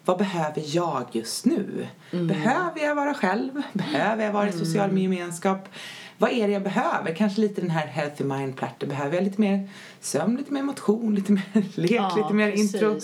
Vad 0.06 0.18
behöver 0.18 0.64
jag 0.66 1.06
just 1.12 1.46
nu? 1.46 1.88
Mm. 2.12 2.28
Behöver 2.28 2.82
jag 2.82 2.96
vara 2.96 3.14
själv? 3.14 3.62
Behöver 3.74 4.26
jag 4.26 4.32
vara 4.32 4.50
i 4.50 4.52
social 4.52 4.90
mm. 4.90 4.98
gemenskap? 4.98 5.70
Vad 6.22 6.32
är 6.32 6.48
det 6.48 6.54
jag 6.54 6.64
behöver? 6.64 7.16
Kanske 7.16 7.42
lite 7.42 7.62
den 7.62 7.70
här 7.70 7.88
healthy 7.88 8.24
mind 8.24 8.58
platter. 8.58 8.88
Behöver 8.88 9.16
jag 9.16 9.24
lite 9.24 9.42
mer 9.42 9.70
sömn, 10.00 10.36
lite 10.38 10.54
mer 10.54 10.64
motion, 10.64 11.16
lite 11.16 11.32
mer 11.32 11.42
lek, 11.76 11.92
ja, 11.92 12.16
lite 12.18 12.34
mer 12.34 12.52
precis. 12.52 12.74
intro? 12.74 12.98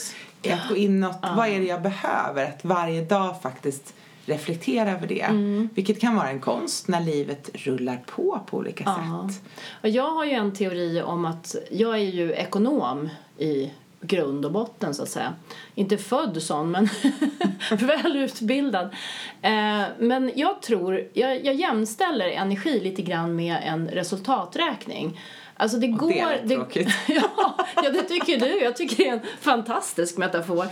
Att 0.54 0.70
gå 0.70 0.76
inåt. 0.76 1.16
Ja. 1.22 1.34
Vad 1.38 1.48
är 1.48 1.60
det 1.60 1.66
jag 1.66 1.82
behöver? 1.82 2.46
Att 2.46 2.66
varje 2.66 3.02
dag 3.02 3.42
faktiskt 3.42 3.94
reflektera 4.26 4.92
över 4.92 5.08
det. 5.08 5.22
Mm. 5.22 5.70
Vilket 5.76 6.02
kan 6.02 6.16
vara 6.16 6.30
en 6.30 6.40
konst 6.40 6.88
när 6.88 7.02
livet 7.02 7.50
rullar 7.54 8.04
på 8.06 8.40
på 8.50 8.58
olika 8.58 8.84
Ja. 8.86 9.30
sätt. 9.30 9.42
Och 9.82 9.90
jag 9.90 10.10
har 10.14 10.26
ju 10.26 10.32
en 10.32 10.54
teori 10.56 11.02
om 11.02 11.26
att 11.26 11.56
jag 11.72 11.94
är 11.96 11.98
ju 12.12 12.32
ekonom 12.34 13.10
i 13.38 13.72
grund 14.02 14.46
och 14.46 14.52
botten 14.52 14.94
så 14.94 15.04
att 15.04 15.10
säga. 15.10 15.34
Inte 15.76 15.98
född 15.98 16.42
sån 16.44 16.72
men 16.72 16.90
väl 17.72 18.16
utbildad. 18.16 18.86
Eh, 19.42 19.84
men 20.00 20.32
jag 20.36 20.62
tror, 20.62 21.08
jag, 21.14 21.46
jag 21.46 21.56
jämställer 21.56 22.28
energi 22.28 22.80
lite 22.80 23.02
grann 23.02 23.36
med 23.36 23.58
en 23.64 23.88
resultaträkning. 23.88 25.20
Alltså 25.58 25.78
det 25.78 25.88
går... 25.88 26.10
det 26.10 26.54
är 26.54 26.58
tråkigt. 26.58 26.88
ja, 27.08 27.56
ja, 27.76 27.90
det 27.90 28.04
tycker 28.04 28.40
du. 28.40 28.60
Jag 28.60 28.76
tycker 28.76 28.98
det 28.98 29.10
är 29.10 29.14
en 29.14 29.20
fantastisk 29.40 30.18
metafor. 30.18 30.68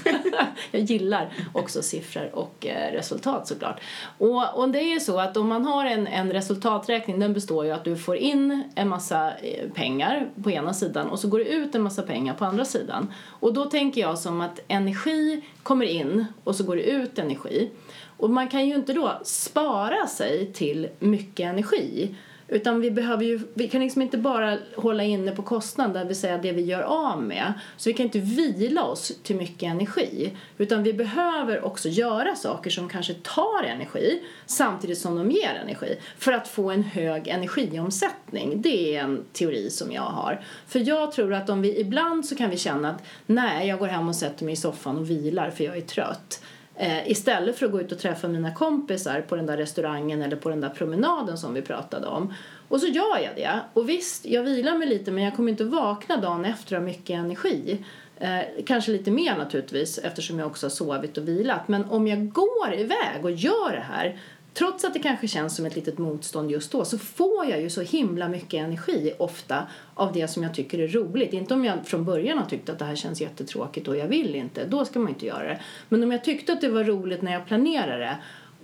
jag 0.70 0.82
gillar 0.82 1.32
också 1.52 1.82
siffror 1.82 2.30
och 2.34 2.66
eh, 2.66 2.92
resultat 2.92 3.48
såklart. 3.48 3.80
Och, 4.18 4.58
och 4.58 4.68
det 4.68 4.78
är 4.78 4.94
ju 4.94 5.00
så 5.00 5.20
att 5.20 5.36
om 5.36 5.48
man 5.48 5.64
har 5.64 5.84
en, 5.84 6.06
en 6.06 6.32
resultaträkning, 6.32 7.20
den 7.20 7.32
består 7.32 7.64
ju 7.64 7.70
att 7.70 7.84
du 7.84 7.96
får 7.96 8.16
in 8.16 8.62
en 8.74 8.88
massa 8.88 9.32
eh, 9.38 9.70
pengar 9.74 10.28
på 10.42 10.50
ena 10.50 10.74
sidan 10.74 11.08
och 11.08 11.18
så 11.18 11.28
går 11.28 11.38
det 11.38 11.48
ut 11.48 11.74
en 11.74 11.82
massa 11.82 12.02
pengar 12.02 12.34
på 12.34 12.44
andra 12.44 12.64
sidan. 12.64 13.12
Och 13.40 13.54
då 13.54 13.64
tänker 13.64 14.00
jag 14.00 14.18
som 14.18 14.40
att 14.40 14.60
energi 14.68 15.44
kommer 15.62 15.86
in 15.86 16.24
och 16.44 16.56
så 16.56 16.64
går 16.64 16.76
det 16.76 16.82
ut 16.82 17.18
energi. 17.18 17.70
Och 18.16 18.30
man 18.30 18.48
kan 18.48 18.66
ju 18.66 18.74
inte 18.74 18.92
då 18.92 19.20
spara 19.22 20.06
sig 20.06 20.52
till 20.52 20.88
mycket 20.98 21.46
energi. 21.46 22.14
Utan 22.48 22.80
vi 22.80 22.90
behöver 22.90 23.24
ju, 23.24 23.40
vi 23.54 23.68
kan 23.68 23.80
liksom 23.80 24.02
inte 24.02 24.18
bara 24.18 24.58
hålla 24.76 25.02
inne 25.02 25.32
på 25.32 25.42
kostnaden, 25.42 25.92
det 25.92 26.04
vill 26.04 26.16
säga 26.16 26.38
det 26.38 26.52
vi 26.52 26.62
gör 26.62 26.82
av 26.82 27.22
med. 27.22 27.52
Så 27.76 27.90
vi 27.90 27.94
kan 27.94 28.06
inte 28.06 28.18
vila 28.18 28.84
oss 28.84 29.12
till 29.22 29.36
mycket 29.36 29.62
energi. 29.62 30.36
Utan 30.58 30.82
vi 30.82 30.92
behöver 30.92 31.64
också 31.64 31.88
göra 31.88 32.34
saker 32.34 32.70
som 32.70 32.88
kanske 32.88 33.14
tar 33.14 33.62
energi 33.64 34.22
samtidigt 34.46 34.98
som 34.98 35.16
de 35.16 35.30
ger 35.30 35.60
energi. 35.62 35.98
För 36.18 36.32
att 36.32 36.48
få 36.48 36.70
en 36.70 36.82
hög 36.82 37.28
energiomsättning. 37.28 38.62
Det 38.62 38.96
är 38.96 39.02
en 39.02 39.24
teori 39.32 39.70
som 39.70 39.92
jag 39.92 40.02
har. 40.02 40.40
För 40.66 40.78
jag 40.88 41.12
tror 41.12 41.34
att 41.34 41.50
om 41.50 41.62
vi 41.62 41.80
ibland 41.80 42.26
så 42.26 42.36
kan 42.36 42.50
vi 42.50 42.56
känna 42.56 42.90
att 42.90 43.02
nej, 43.26 43.68
jag 43.68 43.78
går 43.78 43.86
hem 43.86 44.08
och 44.08 44.16
sätter 44.16 44.44
mig 44.44 44.52
i 44.52 44.56
soffan 44.56 44.96
och 44.96 45.10
vilar 45.10 45.50
för 45.50 45.64
jag 45.64 45.76
är 45.76 45.80
trött. 45.80 46.40
Eh, 46.78 47.10
istället 47.10 47.58
för 47.58 47.66
att 47.66 47.72
gå 47.72 47.80
ut 47.80 47.92
och 47.92 47.98
träffa 47.98 48.28
mina 48.28 48.54
kompisar 48.54 49.20
på 49.20 49.36
den 49.36 49.46
där 49.46 49.56
restaurangen 49.56 50.22
eller 50.22 50.36
på 50.36 50.48
den 50.48 50.60
där 50.60 50.68
promenaden 50.68 51.38
som 51.38 51.54
vi 51.54 51.62
pratade 51.62 52.06
om. 52.06 52.34
Och 52.68 52.80
så 52.80 52.86
gör 52.86 53.18
jag 53.18 53.36
det. 53.36 53.60
Och 53.72 53.88
visst, 53.88 54.26
jag 54.26 54.42
vilar 54.42 54.78
mig 54.78 54.88
lite 54.88 55.10
men 55.10 55.24
jag 55.24 55.36
kommer 55.36 55.50
inte 55.50 55.64
vakna 55.64 56.16
dagen 56.16 56.44
efter 56.44 56.76
av 56.76 56.82
mycket 56.82 57.10
energi. 57.16 57.84
Eh, 58.18 58.40
kanske 58.66 58.92
lite 58.92 59.10
mer 59.10 59.36
naturligtvis 59.36 59.98
eftersom 59.98 60.38
jag 60.38 60.46
också 60.46 60.66
har 60.66 60.70
sovit 60.70 61.18
och 61.18 61.28
vilat. 61.28 61.68
Men 61.68 61.84
om 61.84 62.06
jag 62.06 62.32
går 62.32 62.74
iväg 62.74 63.24
och 63.24 63.30
gör 63.30 63.72
det 63.72 63.84
här 63.92 64.20
Trots 64.58 64.84
att 64.84 64.94
det 64.94 64.98
kanske 64.98 65.28
känns 65.28 65.56
som 65.56 65.66
ett 65.66 65.76
litet 65.76 65.98
motstånd 65.98 66.50
just 66.50 66.72
då 66.72 66.84
så 66.84 66.98
får 66.98 67.46
jag 67.46 67.60
ju 67.60 67.70
så 67.70 67.82
himla 67.82 68.28
mycket 68.28 68.64
energi 68.64 69.12
ofta 69.18 69.66
av 69.94 70.12
det 70.12 70.28
som 70.28 70.42
jag 70.42 70.54
tycker 70.54 70.78
är 70.78 70.88
roligt. 70.88 71.32
Inte 71.32 71.54
om 71.54 71.64
jag 71.64 71.86
från 71.86 72.04
början 72.04 72.38
har 72.38 72.46
tyckt 72.46 72.68
att 72.68 72.78
det 72.78 72.84
här 72.84 72.96
känns 72.96 73.20
jättetråkigt 73.20 73.88
och 73.88 73.96
jag 73.96 74.06
vill 74.06 74.34
inte, 74.34 74.64
då 74.64 74.84
ska 74.84 74.98
man 74.98 75.08
inte 75.08 75.26
göra 75.26 75.48
det. 75.48 75.60
Men 75.88 76.02
om 76.02 76.12
jag 76.12 76.24
tyckte 76.24 76.52
att 76.52 76.60
det 76.60 76.68
var 76.68 76.84
roligt 76.84 77.22
när 77.22 77.32
jag 77.32 77.46
planerade 77.46 77.98
det 77.98 78.16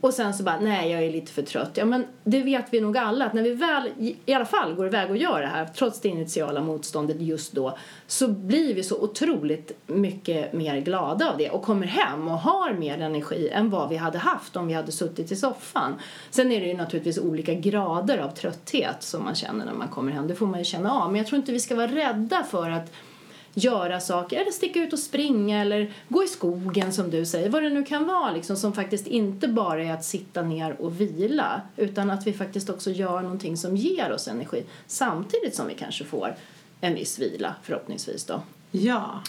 och 0.03 0.15
sen 0.15 0.35
så 0.35 0.43
bara, 0.43 0.61
nej 0.61 0.91
jag 0.91 1.03
är 1.03 1.13
lite 1.13 1.33
för 1.33 1.43
trött. 1.43 1.71
Ja 1.75 1.85
men 1.85 2.07
det 2.25 2.43
vet 2.43 2.67
vi 2.71 2.81
nog 2.81 2.97
alla 2.97 3.25
att 3.25 3.33
när 3.33 3.43
vi 3.43 3.55
väl 3.55 3.91
i 4.27 4.35
alla 4.35 4.45
fall 4.45 4.75
går 4.75 4.87
iväg 4.87 5.11
och 5.11 5.17
gör 5.17 5.41
det 5.41 5.47
här 5.47 5.67
trots 5.67 6.01
det 6.01 6.09
initiala 6.09 6.61
motståndet 6.61 7.21
just 7.21 7.53
då 7.53 7.79
så 8.07 8.29
blir 8.29 8.75
vi 8.75 8.83
så 8.83 9.01
otroligt 9.01 9.73
mycket 9.87 10.53
mer 10.53 10.81
glada 10.81 11.31
av 11.31 11.39
det 11.39 11.51
och 11.51 11.63
kommer 11.63 11.87
hem 11.87 12.29
och 12.29 12.39
har 12.39 12.73
mer 12.73 13.01
energi 13.01 13.49
än 13.49 13.71
vad 13.71 13.89
vi 13.89 13.97
hade 13.97 14.19
haft 14.19 14.57
om 14.57 14.67
vi 14.67 14.75
hade 14.75 14.93
suttit 14.93 15.33
i 15.33 15.37
soffan. 15.37 15.95
Sen 16.31 16.53
är 16.53 16.61
det 16.61 16.67
ju 16.67 16.75
naturligtvis 16.75 17.19
olika 17.19 17.55
grader 17.55 18.19
av 18.19 18.29
trötthet 18.29 19.03
som 19.03 19.25
man 19.25 19.35
känner 19.35 19.65
när 19.65 19.75
man 19.75 19.89
kommer 19.89 20.13
hem. 20.13 20.29
Det 20.29 20.35
får 20.35 20.47
man 20.47 20.59
ju 20.59 20.65
känna 20.65 20.93
av. 20.93 21.07
Men 21.13 21.17
jag 21.19 21.27
tror 21.27 21.37
inte 21.37 21.53
vi 21.53 21.61
ska 21.61 21.77
vara 21.77 21.87
rädda 21.87 22.43
för 22.43 22.71
att 22.71 22.93
göra 23.55 24.01
saker 24.01 24.41
eller 24.41 24.51
sticka 24.51 24.83
ut 24.83 24.93
och 24.93 24.99
springa 24.99 25.61
eller 25.61 25.93
gå 26.09 26.25
i 26.25 26.27
skogen 26.27 26.93
som 26.93 27.11
du 27.11 27.27
säger. 27.27 27.49
Vad 27.49 27.63
det 27.63 27.71
nu 27.71 27.85
kan 27.85 28.07
vara 28.07 28.33
liksom 28.33 28.57
som 28.57 28.73
faktiskt 28.73 29.07
inte 29.07 29.49
bara 29.49 29.85
är 29.85 29.93
att 29.93 30.05
sitta 30.05 30.43
ner 30.43 30.81
och 30.81 31.01
vila 31.01 31.63
utan 31.77 32.11
att 32.11 32.27
vi 32.27 32.33
faktiskt 32.33 32.71
också 32.71 32.91
gör 32.91 33.23
någonting 33.23 33.57
som 33.57 33.77
ger 33.77 34.13
oss 34.13 34.29
energi 34.29 34.65
samtidigt 34.87 35.55
som 35.55 35.69
vi 35.69 35.75
kanske 35.75 36.05
får 36.05 36.37
en 36.81 36.95
viss 36.95 37.19
vila 37.19 37.55
förhoppningsvis 37.63 38.25
då. 38.25 38.43
Ja. 38.73 39.23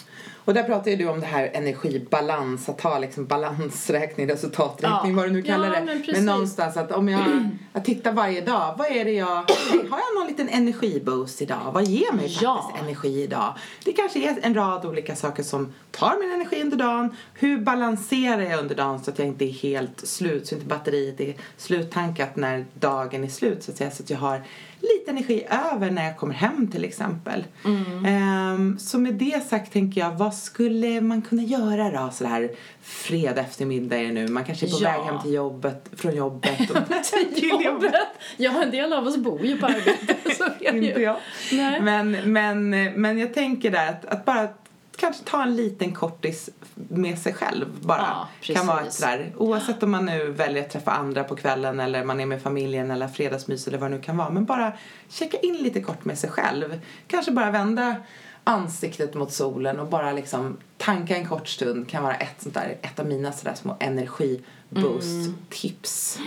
Och 0.46 0.54
där 0.54 0.62
pratar 0.62 0.90
ju 0.90 0.96
du 0.96 1.08
om 1.08 1.20
det 1.20 1.26
här 1.26 1.50
energibalans, 1.54 2.68
att 2.68 2.80
ha 2.80 2.98
liksom 2.98 3.26
balansräkning, 3.26 4.28
resultaträkning, 4.28 5.10
Ja. 5.12 5.16
vad 5.16 5.24
du 5.26 5.30
nu 5.30 5.42
kallar 5.42 5.68
Ja, 5.74 5.80
det. 5.80 5.84
men 5.86 6.02
precis. 6.02 6.22
någonstans 6.24 6.76
att 6.76 6.92
om 6.92 7.08
jag, 7.08 7.48
jag 7.72 7.84
tittar 7.84 8.12
varje 8.12 8.40
dag, 8.40 8.74
vad 8.78 8.86
är 8.86 9.04
det 9.04 9.12
jag, 9.12 9.26
har 9.26 9.98
jag 9.98 10.14
någon 10.18 10.26
liten 10.26 10.48
energiboost 10.48 11.42
idag? 11.42 11.70
Vad 11.74 11.84
ger 11.84 12.12
mig 12.12 12.20
faktiskt 12.20 12.42
Ja. 12.42 12.72
energi 12.82 13.22
idag? 13.22 13.54
Det 13.84 13.92
kanske 13.92 14.18
är 14.30 14.38
en 14.42 14.54
rad 14.54 14.84
olika 14.86 15.16
saker 15.16 15.42
som 15.42 15.72
tar 15.90 16.16
min 16.20 16.32
energi 16.32 16.62
under 16.62 16.76
dagen. 16.76 17.16
Hur 17.34 17.58
balanserar 17.58 18.42
jag 18.42 18.58
under 18.60 18.74
dagen 18.74 19.04
så 19.04 19.10
att 19.10 19.18
jag 19.18 19.28
inte 19.28 19.44
är 19.44 19.52
helt 19.52 20.06
slut, 20.06 20.46
så 20.46 20.54
inte 20.54 20.66
batteriet 20.66 21.20
är 21.20 21.34
sluttankat 21.56 22.36
när 22.36 22.66
dagen 22.74 23.24
är 23.24 23.28
slut 23.28 23.62
så 23.64 23.70
att 23.70 23.76
säga, 23.76 23.90
så 23.90 24.02
att 24.02 24.10
jag 24.10 24.18
har 24.18 24.42
lite 24.84 25.10
energi 25.10 25.46
över 25.72 25.90
när 25.90 26.04
jag 26.04 26.16
kommer 26.16 26.34
hem 26.34 26.68
till 26.70 26.84
exempel. 26.84 27.44
Mm. 27.64 28.04
Ehm, 28.04 28.78
så 28.78 28.98
med 28.98 29.14
det 29.14 29.48
sagt 29.48 29.72
tänker 29.72 30.00
jag, 30.00 30.12
vad 30.12 30.34
skulle 30.34 31.00
man 31.00 31.22
kunna 31.22 31.42
göra 31.42 31.90
då 32.02 32.10
så 32.12 32.24
här 32.26 32.50
fredag 32.82 33.40
eftermiddag 33.40 33.96
är 33.96 34.02
det 34.06 34.12
nu. 34.12 34.28
Man 34.28 34.44
kanske 34.44 34.66
är 34.66 34.70
på 34.70 34.78
Ja. 34.80 34.90
väg 34.90 35.00
hem 35.06 35.22
till 35.22 35.32
jobbet, 35.32 35.90
från 35.96 36.14
jobbet 36.16 36.70
och 36.70 36.76
till 37.34 37.50
jobbet. 37.64 37.92
Ja, 38.36 38.62
en 38.62 38.70
del 38.70 38.92
av 38.92 39.06
oss 39.06 39.16
bor 39.16 39.44
ju 39.46 39.58
på 39.58 39.66
arbetet. 39.66 40.18
Så 40.36 40.44
är 40.44 40.72
det 40.72 40.78
Inte 40.86 41.00
jag. 41.02 41.16
Nej. 41.52 41.80
Men, 41.80 42.10
men, 42.32 42.70
men 43.00 43.18
jag 43.18 43.34
tänker 43.34 43.70
där 43.70 43.88
att, 43.88 44.04
att 44.04 44.24
bara 44.24 44.48
kanske 44.96 45.24
ta 45.24 45.42
en 45.42 45.56
liten 45.56 45.92
kortis 45.92 46.50
med 46.74 47.18
sig 47.18 47.34
själv 47.34 47.66
bara. 47.80 48.00
Ja, 48.00 48.28
kan 48.54 48.66
vara 48.66 48.80
ett 48.80 48.92
sådär, 48.92 49.32
oavsett 49.36 49.82
om 49.82 49.90
man 49.90 50.06
nu 50.06 50.30
väljer 50.30 50.62
att 50.62 50.70
träffa 50.70 50.90
andra 50.90 51.24
på 51.24 51.36
kvällen 51.36 51.80
eller 51.80 52.04
man 52.04 52.20
är 52.20 52.26
med 52.26 52.42
familjen 52.42 52.90
eller 52.90 53.08
fredagsmys 53.08 53.68
eller 53.68 53.78
vad 53.78 53.90
det 53.90 53.96
nu 53.96 54.02
kan 54.02 54.16
vara. 54.16 54.30
Men 54.30 54.44
bara 54.44 54.72
checka 55.08 55.38
in 55.38 55.56
lite 55.56 55.80
kort 55.80 56.04
med 56.04 56.18
sig 56.18 56.30
själv. 56.30 56.80
Kanske 57.06 57.32
bara 57.32 57.50
vända 57.50 57.96
ansiktet 58.44 59.14
mot 59.14 59.32
solen 59.32 59.80
och 59.80 59.86
bara 59.86 60.12
liksom 60.12 60.56
tanka 60.76 61.16
en 61.16 61.28
kort 61.28 61.48
stund 61.48 61.88
kan 61.88 62.02
vara 62.02 62.14
ett 62.14 62.42
sånt 62.42 62.54
där, 62.54 62.78
ett 62.82 63.00
av 63.00 63.06
mina 63.06 63.32
sådär 63.32 63.54
små 63.54 63.76
energiboost-tips. 63.80 66.18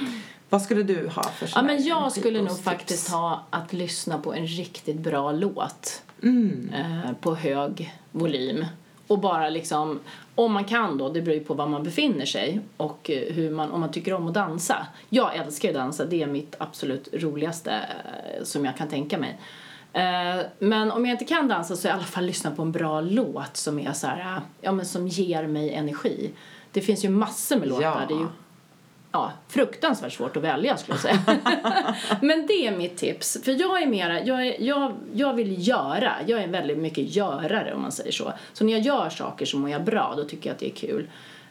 Vad 0.49 0.61
skulle 0.61 0.83
du 0.83 1.07
ha 1.07 1.23
för 1.23 1.49
Ja, 1.55 1.61
men 1.61 1.83
jag 1.83 2.11
skulle 2.11 2.29
nog 2.31 2.47
energiboost-tips? 2.47 2.63
faktiskt 2.63 3.09
ha 3.09 3.43
att 3.49 3.73
lyssna 3.73 4.17
på 4.17 4.33
en 4.33 4.47
riktigt 4.47 4.97
bra 4.99 5.31
låt 5.31 6.01
Mm. 6.23 6.69
eh, 6.73 7.11
på 7.21 7.35
hög 7.35 7.93
volym. 8.11 8.65
Och 9.07 9.19
bara 9.19 9.49
liksom, 9.49 9.99
om 10.35 10.51
man 10.53 10.63
kan 10.63 10.97
då, 10.97 11.09
det 11.09 11.21
beror 11.21 11.37
ju 11.37 11.43
på 11.43 11.53
var 11.53 11.67
man 11.67 11.83
befinner 11.83 12.25
sig 12.25 12.59
och 12.77 13.09
eh, 13.09 13.33
hur 13.33 13.51
man, 13.51 13.71
om 13.71 13.79
man 13.79 13.91
tycker 13.91 14.13
om 14.13 14.27
att 14.27 14.33
dansa. 14.33 14.87
Jag 15.09 15.35
älskar 15.35 15.69
ju 15.69 15.75
att 15.75 15.81
dansa, 15.81 16.05
det 16.05 16.21
är 16.23 16.27
mitt 16.27 16.55
absolut 16.59 17.09
roligaste 17.13 17.71
eh, 17.71 18.43
som 18.43 18.65
jag 18.65 18.77
kan 18.77 18.87
tänka 18.87 19.17
mig. 19.17 19.39
Eh, 19.93 20.45
men 20.59 20.91
om 20.91 21.05
jag 21.05 21.13
inte 21.13 21.25
kan 21.25 21.47
dansa 21.47 21.75
så 21.75 21.87
i 21.87 21.91
alla 21.91 22.03
fall 22.03 22.25
lyssna 22.25 22.51
på 22.51 22.61
en 22.61 22.71
bra 22.71 23.01
låt 23.01 23.57
som 23.57 23.79
är 23.79 23.93
så 23.93 24.07
här, 24.07 24.41
ja 24.61 24.71
men 24.71 24.85
som 24.85 25.07
ger 25.07 25.47
mig 25.47 25.73
energi. 25.73 26.31
Det 26.71 26.81
finns 26.81 27.05
ju 27.05 27.09
massor 27.09 27.55
med 27.57 27.67
låtar, 27.67 27.81
Ja. 27.83 28.01
det 28.07 28.13
är 28.13 28.19
ju 28.19 28.27
ja, 29.11 29.31
fruktansvärt 29.47 30.13
svårt 30.13 30.37
att 30.37 30.43
välja 30.43 30.77
skulle 30.77 30.97
jag 30.97 31.01
säga. 31.01 31.39
Men 32.21 32.47
det 32.47 32.67
är 32.67 32.77
mitt 32.77 32.97
tips. 32.97 33.37
För 33.43 33.51
jag 33.51 33.81
är 33.81 33.87
mera, 33.87 34.23
jag, 34.23 34.47
är, 34.47 34.55
jag, 34.59 34.93
jag 35.13 35.33
vill 35.33 35.67
göra. 35.67 36.13
Jag 36.27 36.43
är 36.43 36.47
väldigt 36.47 36.77
mycket 36.77 37.15
görare 37.15 37.73
om 37.73 37.81
man 37.81 37.91
säger 37.91 38.11
så. 38.11 38.33
Så 38.53 38.63
när 38.63 38.73
jag 38.73 38.81
gör 38.81 39.09
saker 39.09 39.45
så 39.45 39.57
mår 39.57 39.69
jag 39.69 39.83
bra, 39.83 40.13
då 40.17 40.23
tycker 40.23 40.49
jag 40.49 40.53
att 40.53 40.59
det 40.59 40.67
är 40.67 40.87
kul. 40.87 41.07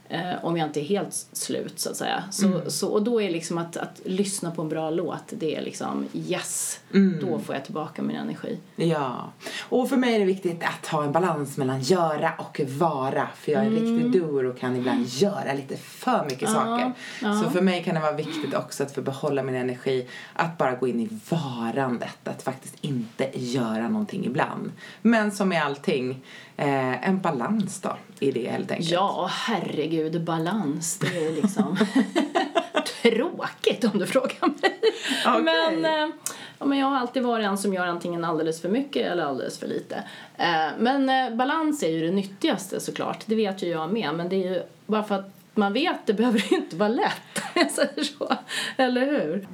Eh, 0.08 0.44
om 0.44 0.56
jag 0.56 0.68
inte 0.68 0.80
är 0.80 0.84
helt 0.84 1.26
slut 1.32 1.80
så 1.80 1.90
att 1.90 1.96
säga. 1.96 2.24
Så, 2.30 2.60
så, 2.66 2.88
och 2.88 3.02
då 3.02 3.22
är 3.22 3.30
liksom 3.30 3.58
att, 3.58 3.76
att 3.76 4.00
lyssna 4.04 4.50
på 4.50 4.62
en 4.62 4.68
bra 4.68 4.90
låt, 4.90 5.24
det 5.30 5.56
är 5.56 5.62
liksom 5.62 6.06
yes, 6.14 6.80
då 7.20 7.38
får 7.38 7.54
jag 7.54 7.64
tillbaka 7.64 8.02
min 8.02 8.16
energi. 8.16 8.58
Ja, 8.76 9.32
och 9.68 9.88
för 9.88 9.96
mig 9.96 10.14
är 10.14 10.18
det 10.18 10.24
viktigt 10.24 10.62
att 10.62 10.86
ha 10.86 11.04
en 11.04 11.12
balans 11.12 11.56
mellan 11.56 11.80
göra 11.80 12.32
och 12.38 12.60
vara. 12.68 13.28
För 13.36 13.52
jag 13.52 13.62
är 13.62 13.66
en 13.66 13.72
riktig 13.72 14.22
doer 14.22 14.44
och 14.44 14.58
kan 14.58 14.76
ibland 14.76 15.06
göra 15.06 15.52
lite 15.52 15.76
för 15.76 16.24
mycket 16.30 16.50
saker. 16.50 16.92
Så 17.20 17.50
för 17.50 17.60
mig 17.60 17.84
kan 17.84 17.94
det 17.94 18.00
vara 18.00 18.12
viktigt 18.12 18.54
också 18.54 18.82
att 18.82 18.94
få 18.94 19.02
behålla 19.02 19.42
min 19.42 19.54
energi, 19.54 20.08
att 20.32 20.58
bara 20.58 20.74
gå 20.74 20.88
in 20.88 21.00
i 21.00 21.08
varandet. 21.28 22.28
Att 22.28 22.42
faktiskt 22.42 22.76
inte 22.80 23.30
göra 23.34 23.88
någonting 23.88 24.26
ibland. 24.26 24.72
Men 25.02 25.32
som 25.32 25.48
med 25.48 25.64
allting, 25.64 26.22
eh, 26.56 27.08
en 27.08 27.20
balans 27.20 27.80
då 27.80 27.96
i 28.20 28.30
det 28.30 28.50
helt 28.50 28.70
enkelt. 28.70 28.90
Ja, 28.90 29.30
herregud, 29.32 30.24
balans, 30.24 30.98
det 30.98 31.26
är 31.26 31.32
liksom 31.32 31.76
tråkigt 33.02 33.84
om 33.84 33.98
du 33.98 34.06
frågar 34.06 34.48
mig. 34.48 34.80
Okej. 35.26 35.42
Men, 35.42 35.84
eh, 35.84 36.14
ja, 36.58 36.66
men 36.66 36.78
jag 36.78 36.86
har 36.86 36.96
alltid 36.96 37.22
varit 37.22 37.46
en 37.46 37.58
som 37.58 37.74
gör 37.74 37.86
antingen 37.86 38.24
alldeles 38.24 38.62
för 38.62 38.68
mycket 38.68 39.12
eller 39.12 39.24
alldeles 39.24 39.58
för 39.58 39.66
lite. 39.66 40.04
Eh, 40.36 40.68
men 40.78 41.08
eh, 41.08 41.36
balans 41.36 41.82
är 41.82 41.88
ju 41.88 42.06
det 42.06 42.12
nyttigaste 42.12 42.80
såklart, 42.80 43.24
det 43.26 43.34
vet 43.34 43.62
ju 43.62 43.66
jag 43.66 43.92
med. 43.92 44.14
Men 44.14 44.28
det 44.28 44.36
är 44.36 44.54
ju 44.54 44.62
bara 44.86 45.02
för 45.02 45.14
att 45.14 45.32
man 45.54 45.72
vet 45.72 46.06
det 46.06 46.14
behöver 46.14 46.44
det 46.48 46.54
inte 46.54 46.76
vara 46.76 46.88
lätt. 46.88 47.22
Jag 47.54 47.70
säger 47.70 48.02
så. 48.02 48.36
Eller 48.76 49.06
hur? 49.06 49.46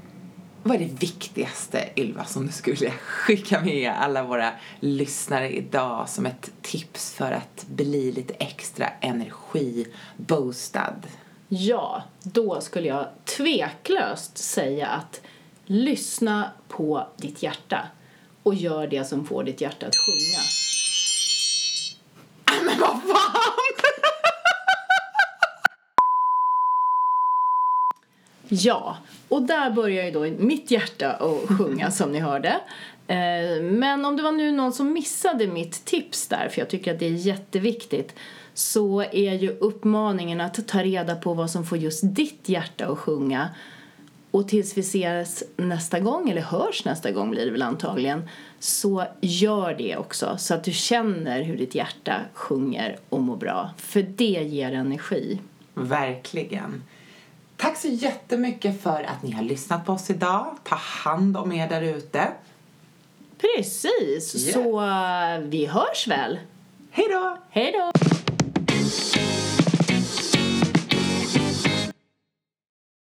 Vad 0.64 0.76
är 0.76 0.78
det 0.78 1.00
viktigaste, 1.00 1.88
Ylva, 1.96 2.24
som 2.24 2.46
du 2.46 2.52
skulle 2.52 2.90
skicka 2.90 3.60
med 3.60 3.92
alla 3.98 4.22
våra 4.22 4.52
lyssnare 4.80 5.50
idag 5.50 6.08
som 6.08 6.26
ett 6.26 6.50
tips 6.62 7.14
för 7.14 7.32
att 7.32 7.66
bli 7.66 8.12
lite 8.12 8.34
extra 8.34 8.88
energiboostad? 9.00 10.96
Ja, 11.48 12.02
då 12.22 12.60
skulle 12.60 12.88
jag 12.88 13.08
tveklöst 13.24 14.38
säga 14.38 14.88
att 14.88 15.20
lyssna 15.66 16.50
på 16.68 17.06
ditt 17.16 17.42
hjärta 17.42 17.86
och 18.42 18.54
gör 18.54 18.86
det 18.86 19.04
som 19.04 19.26
får 19.26 19.44
ditt 19.44 19.60
hjärta 19.60 19.86
att 19.86 19.96
sjunga. 19.96 20.42
Men 22.64 22.80
vad 22.80 23.02
fan! 23.02 23.42
Ja, 28.54 28.96
och 29.28 29.42
där 29.42 29.70
börjar 29.70 30.04
ju 30.04 30.10
då 30.10 30.20
mitt 30.44 30.70
hjärta 30.70 31.12
att 31.12 31.58
sjunga 31.58 31.90
som 31.90 32.12
ni 32.12 32.18
hörde. 32.18 32.60
Eh, 33.06 33.62
men 33.62 34.04
om 34.04 34.16
det 34.16 34.22
var 34.22 34.32
nu 34.32 34.52
någon 34.52 34.72
som 34.72 34.92
missade 34.92 35.46
mitt 35.46 35.84
tips 35.84 36.28
där, 36.28 36.48
för 36.48 36.60
jag 36.60 36.68
tycker 36.68 36.92
att 36.92 36.98
det 36.98 37.06
är 37.06 37.10
jätteviktigt, 37.10 38.14
så 38.54 39.00
är 39.00 39.32
ju 39.32 39.50
uppmaningen 39.50 40.40
att 40.40 40.68
ta 40.68 40.82
reda 40.82 41.14
på 41.14 41.34
vad 41.34 41.50
som 41.50 41.64
får 41.64 41.78
just 41.78 42.00
ditt 42.02 42.48
hjärta 42.48 42.86
att 42.86 42.98
sjunga. 42.98 43.48
Och 44.30 44.48
tills 44.48 44.76
vi 44.76 44.80
ses 44.80 45.42
nästa 45.56 46.00
gång, 46.00 46.30
eller 46.30 46.42
hörs 46.42 46.84
nästa 46.84 47.10
gång 47.10 47.30
blir 47.30 47.44
det 47.44 47.50
väl 47.50 47.62
antagligen, 47.62 48.28
så 48.58 49.04
gör 49.20 49.74
det 49.74 49.96
också 49.96 50.36
så 50.38 50.54
att 50.54 50.64
du 50.64 50.72
känner 50.72 51.42
hur 51.42 51.56
ditt 51.56 51.74
hjärta 51.74 52.20
sjunger 52.32 52.98
och 53.08 53.22
mår 53.22 53.36
bra. 53.36 53.70
För 53.76 54.02
det 54.02 54.24
ger 54.24 54.72
energi. 54.72 55.38
Verkligen. 55.74 56.82
Tack 57.62 57.76
så 57.76 57.88
jättemycket 57.88 58.82
för 58.82 59.02
att 59.02 59.22
ni 59.22 59.30
har 59.32 59.42
lyssnat 59.42 59.86
på 59.86 59.92
oss 59.92 60.10
idag. 60.10 60.56
Ta 60.64 60.74
hand 60.76 61.36
om 61.36 61.52
er 61.52 61.68
där 61.68 61.82
ute. 61.82 62.28
Precis, 63.40 64.34
Yeah. 64.34 64.52
så 64.64 64.80
eh, 64.80 65.48
vi 65.48 65.66
hörs 65.66 66.08
väl? 66.08 66.38
Hej 66.90 67.06
då! 67.10 67.36
Hej 67.50 67.72
då! 67.72 68.11